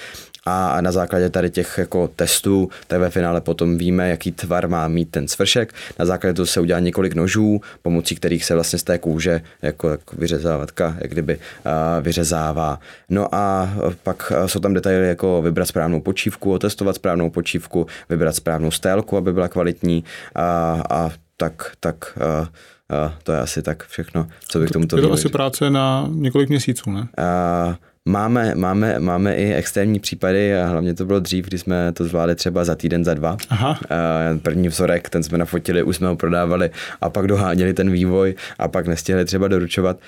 a 0.46 0.80
na 0.80 0.92
základě 0.92 1.30
tady 1.30 1.50
těch 1.50 1.78
jako 1.78 2.08
testů, 2.16 2.68
tak 2.86 3.00
ve 3.00 3.10
finále 3.10 3.40
potom 3.40 3.78
víme, 3.78 4.08
jaký 4.10 4.32
tvar 4.32 4.68
má 4.68 4.88
mít 4.88 5.10
ten 5.10 5.28
svršek. 5.28 5.74
Na 5.98 6.04
základě 6.04 6.34
toho 6.34 6.46
se 6.46 6.60
udělá 6.60 6.80
několik 6.80 7.14
nožů, 7.14 7.60
pomocí 7.82 8.14
kterých 8.14 8.44
se 8.44 8.54
vlastně 8.54 8.78
z 8.78 8.82
té 8.82 8.98
kůže 8.98 9.42
jako, 9.62 9.88
jako 9.90 10.16
vyřezávatka, 10.16 10.96
jak 11.00 11.10
kdyby 11.10 11.38
vyřezává. 12.00 12.80
No 13.10 13.34
a 13.34 13.70
pak 14.02 14.32
jsou 14.46 14.60
tam 14.60 14.74
detaily 14.74 15.08
jako 15.08 15.42
vybrat 15.42 15.66
správnou 15.66 16.00
počívku, 16.00 16.52
otestovat 16.52 16.96
správnou 16.96 17.30
počívku, 17.30 17.86
vybrat 18.08 18.36
správnou 18.36 18.70
stélku, 18.70 19.16
aby 19.16 19.32
byla 19.32 19.48
kvalitní 19.48 20.04
a, 20.34 20.82
a 20.90 21.10
tak, 21.36 21.72
tak 21.80 22.18
uh, 22.40 22.46
uh, 23.04 23.12
to 23.22 23.32
je 23.32 23.38
asi 23.40 23.62
tak 23.62 23.86
všechno, 23.86 24.28
co 24.48 24.58
bych 24.58 24.70
k 24.70 24.72
tomuto 24.72 24.96
Je 24.96 25.02
to 25.02 25.12
asi 25.12 25.28
práce 25.28 25.70
na 25.70 26.08
několik 26.10 26.48
měsíců, 26.48 26.90
ne? 26.90 27.00
Uh, 27.00 27.74
Máme, 28.08 28.54
máme, 28.54 28.98
máme 28.98 29.34
i 29.34 29.54
extrémní 29.54 30.00
případy 30.00 30.56
a 30.56 30.66
hlavně 30.66 30.94
to 30.94 31.04
bylo 31.04 31.20
dřív, 31.20 31.46
kdy 31.46 31.58
jsme 31.58 31.92
to 31.92 32.04
zvládli 32.04 32.34
třeba 32.34 32.64
za 32.64 32.74
týden, 32.74 33.04
za 33.04 33.14
dva. 33.14 33.36
Aha. 33.50 33.80
První 34.42 34.68
vzorek, 34.68 35.10
ten 35.10 35.22
jsme 35.22 35.38
nafotili, 35.38 35.82
už 35.82 35.96
jsme 35.96 36.08
ho 36.08 36.16
prodávali 36.16 36.70
a 37.00 37.10
pak 37.10 37.26
doháněli 37.26 37.74
ten 37.74 37.90
vývoj 37.90 38.34
a 38.58 38.68
pak 38.68 38.86
nestihli 38.86 39.24
třeba 39.24 39.48
doručovat. 39.48 39.98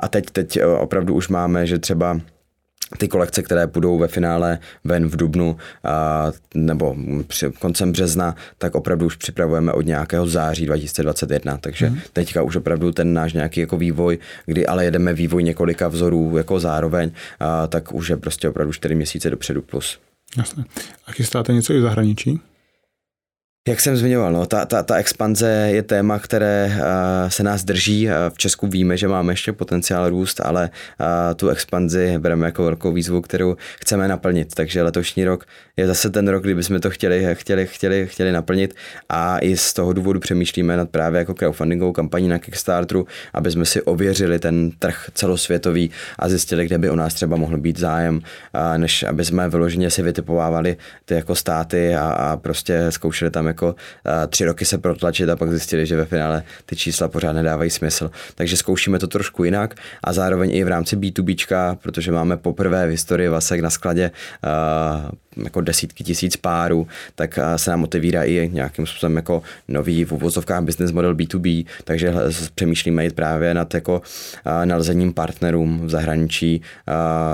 A 0.00 0.08
teď, 0.08 0.30
teď 0.30 0.58
opravdu 0.78 1.14
už 1.14 1.28
máme, 1.28 1.66
že 1.66 1.78
třeba 1.78 2.20
ty 2.98 3.08
kolekce, 3.08 3.42
které 3.42 3.66
budou 3.66 3.98
ve 3.98 4.08
finále 4.08 4.58
ven 4.84 5.08
v 5.08 5.16
Dubnu 5.16 5.56
a, 5.84 6.32
nebo 6.54 6.96
při, 7.26 7.52
koncem 7.58 7.92
března, 7.92 8.36
tak 8.58 8.74
opravdu 8.74 9.06
už 9.06 9.16
připravujeme 9.16 9.72
od 9.72 9.86
nějakého 9.86 10.26
září 10.26 10.66
2021. 10.66 11.56
Takže 11.56 11.90
mm. 11.90 11.98
teďka 12.12 12.42
už 12.42 12.56
opravdu 12.56 12.92
ten 12.92 13.14
náš 13.14 13.32
nějaký 13.32 13.60
jako 13.60 13.76
vývoj, 13.76 14.18
kdy 14.46 14.66
ale 14.66 14.84
jedeme 14.84 15.12
vývoj 15.12 15.42
několika 15.42 15.88
vzorů 15.88 16.36
jako 16.36 16.60
zároveň, 16.60 17.10
a, 17.40 17.66
tak 17.66 17.94
už 17.94 18.08
je 18.08 18.16
prostě 18.16 18.48
opravdu 18.48 18.72
4 18.72 18.94
měsíce 18.94 19.30
dopředu 19.30 19.62
plus. 19.62 19.98
Jasně. 20.36 20.64
A 21.06 21.12
chystáte 21.12 21.52
něco 21.52 21.72
i 21.72 21.78
v 21.78 21.82
zahraničí? 21.82 22.40
Jak 23.68 23.80
jsem 23.80 23.96
zmiňoval, 23.96 24.32
no, 24.32 24.46
ta, 24.46 24.64
ta, 24.64 24.82
ta 24.82 24.96
expanze 24.96 25.48
je 25.48 25.82
téma, 25.82 26.18
které 26.18 26.72
uh, 26.76 27.28
se 27.28 27.42
nás 27.42 27.64
drží. 27.64 28.06
Uh, 28.06 28.12
v 28.28 28.38
Česku 28.38 28.66
víme, 28.66 28.96
že 28.96 29.08
máme 29.08 29.32
ještě 29.32 29.52
potenciál 29.52 30.10
růst, 30.10 30.40
ale 30.40 30.70
uh, 31.00 31.06
tu 31.36 31.48
expanzi 31.48 32.18
bereme 32.18 32.46
jako 32.46 32.64
velkou 32.64 32.92
výzvu, 32.92 33.20
kterou 33.20 33.56
chceme 33.80 34.08
naplnit. 34.08 34.54
Takže 34.54 34.82
letošní 34.82 35.24
rok 35.24 35.44
je 35.76 35.86
zase 35.86 36.10
ten 36.10 36.28
rok, 36.28 36.42
kdyby 36.42 36.62
jsme 36.62 36.80
to 36.80 36.90
chtěli, 36.90 37.26
chtěli, 37.32 37.66
chtěli, 37.66 38.06
chtěli 38.06 38.32
naplnit 38.32 38.74
a 39.08 39.38
i 39.38 39.56
z 39.56 39.72
toho 39.72 39.92
důvodu 39.92 40.20
přemýšlíme 40.20 40.76
nad 40.76 40.90
právě 40.90 41.18
jako 41.18 41.34
crowdfundingovou 41.34 41.92
kampaní 41.92 42.28
na 42.28 42.38
Kickstarteru, 42.38 43.06
aby 43.34 43.50
jsme 43.50 43.64
si 43.64 43.82
ověřili 43.82 44.38
ten 44.38 44.70
trh 44.70 45.10
celosvětový 45.14 45.90
a 46.18 46.28
zjistili, 46.28 46.66
kde 46.66 46.78
by 46.78 46.90
u 46.90 46.94
nás 46.94 47.14
třeba 47.14 47.36
mohl 47.36 47.58
být 47.58 47.78
zájem, 47.78 48.16
uh, 48.16 48.78
než 48.78 49.02
aby 49.02 49.24
jsme 49.24 49.48
vyloženě 49.48 49.90
si 49.90 50.02
vytipovávali 50.02 50.76
ty 51.04 51.14
jako 51.14 51.34
státy 51.34 51.94
a, 51.94 52.08
a 52.08 52.36
prostě 52.36 52.86
zkoušeli 52.90 53.30
tam 53.30 53.53
jako 53.54 53.74
tři 54.28 54.44
roky 54.44 54.64
se 54.64 54.78
protlačit 54.78 55.28
a 55.28 55.36
pak 55.36 55.50
zjistili, 55.50 55.86
že 55.86 55.96
ve 55.96 56.04
finále 56.04 56.42
ty 56.66 56.76
čísla 56.76 57.08
pořád 57.08 57.32
nedávají 57.32 57.70
smysl. 57.70 58.10
Takže 58.34 58.56
zkoušíme 58.56 58.98
to 58.98 59.06
trošku 59.06 59.44
jinak 59.44 59.74
a 60.04 60.12
zároveň 60.12 60.54
i 60.54 60.64
v 60.64 60.68
rámci 60.68 60.96
B2B, 60.96 61.76
protože 61.82 62.12
máme 62.12 62.36
poprvé 62.36 62.86
v 62.86 62.90
historii 62.90 63.28
Vasek 63.28 63.60
na 63.60 63.70
skladě 63.70 64.10
jako 65.44 65.60
desítky 65.60 66.04
tisíc 66.04 66.36
párů, 66.36 66.86
tak 67.14 67.38
se 67.56 67.70
nám 67.70 67.84
otevírá 67.84 68.24
i 68.24 68.50
nějakým 68.52 68.86
způsobem 68.86 69.16
jako 69.16 69.42
nový 69.68 70.04
v 70.04 70.12
uvozovkách 70.12 70.62
business 70.62 70.92
model 70.92 71.14
B2B, 71.14 71.66
takže 71.84 72.14
přemýšlíme 72.54 73.04
jít 73.04 73.14
právě 73.14 73.54
nad 73.54 73.74
jako 73.74 74.02
nalezením 74.64 75.12
partnerům 75.12 75.86
v 75.86 75.90
zahraničí, 75.90 76.62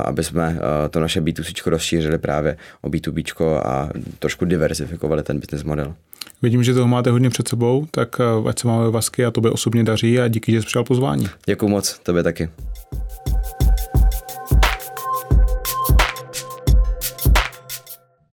aby 0.04 0.24
jsme 0.24 0.58
to 0.90 1.00
naše 1.00 1.20
B2C 1.20 1.70
rozšířili 1.70 2.18
právě 2.18 2.56
o 2.80 2.88
B2B 2.88 3.60
a 3.64 3.88
trošku 4.18 4.44
diverzifikovali 4.44 5.22
ten 5.22 5.38
business 5.40 5.64
model. 5.64 5.94
Vidím, 6.42 6.62
že 6.62 6.74
toho 6.74 6.88
máte 6.88 7.10
hodně 7.10 7.30
před 7.30 7.48
sebou, 7.48 7.86
tak 7.90 8.20
eh, 8.20 8.48
ať 8.48 8.58
se 8.58 8.68
máme 8.68 8.90
vasky 8.90 9.24
a 9.24 9.30
tobě 9.30 9.50
osobně 9.50 9.84
daří 9.84 10.20
a 10.20 10.28
díky, 10.28 10.52
že 10.52 10.60
jsi 10.60 10.66
přijal 10.66 10.84
pozvání. 10.84 11.28
Děkuji 11.46 11.68
moc, 11.68 11.98
tobě 12.02 12.22
taky. 12.22 12.48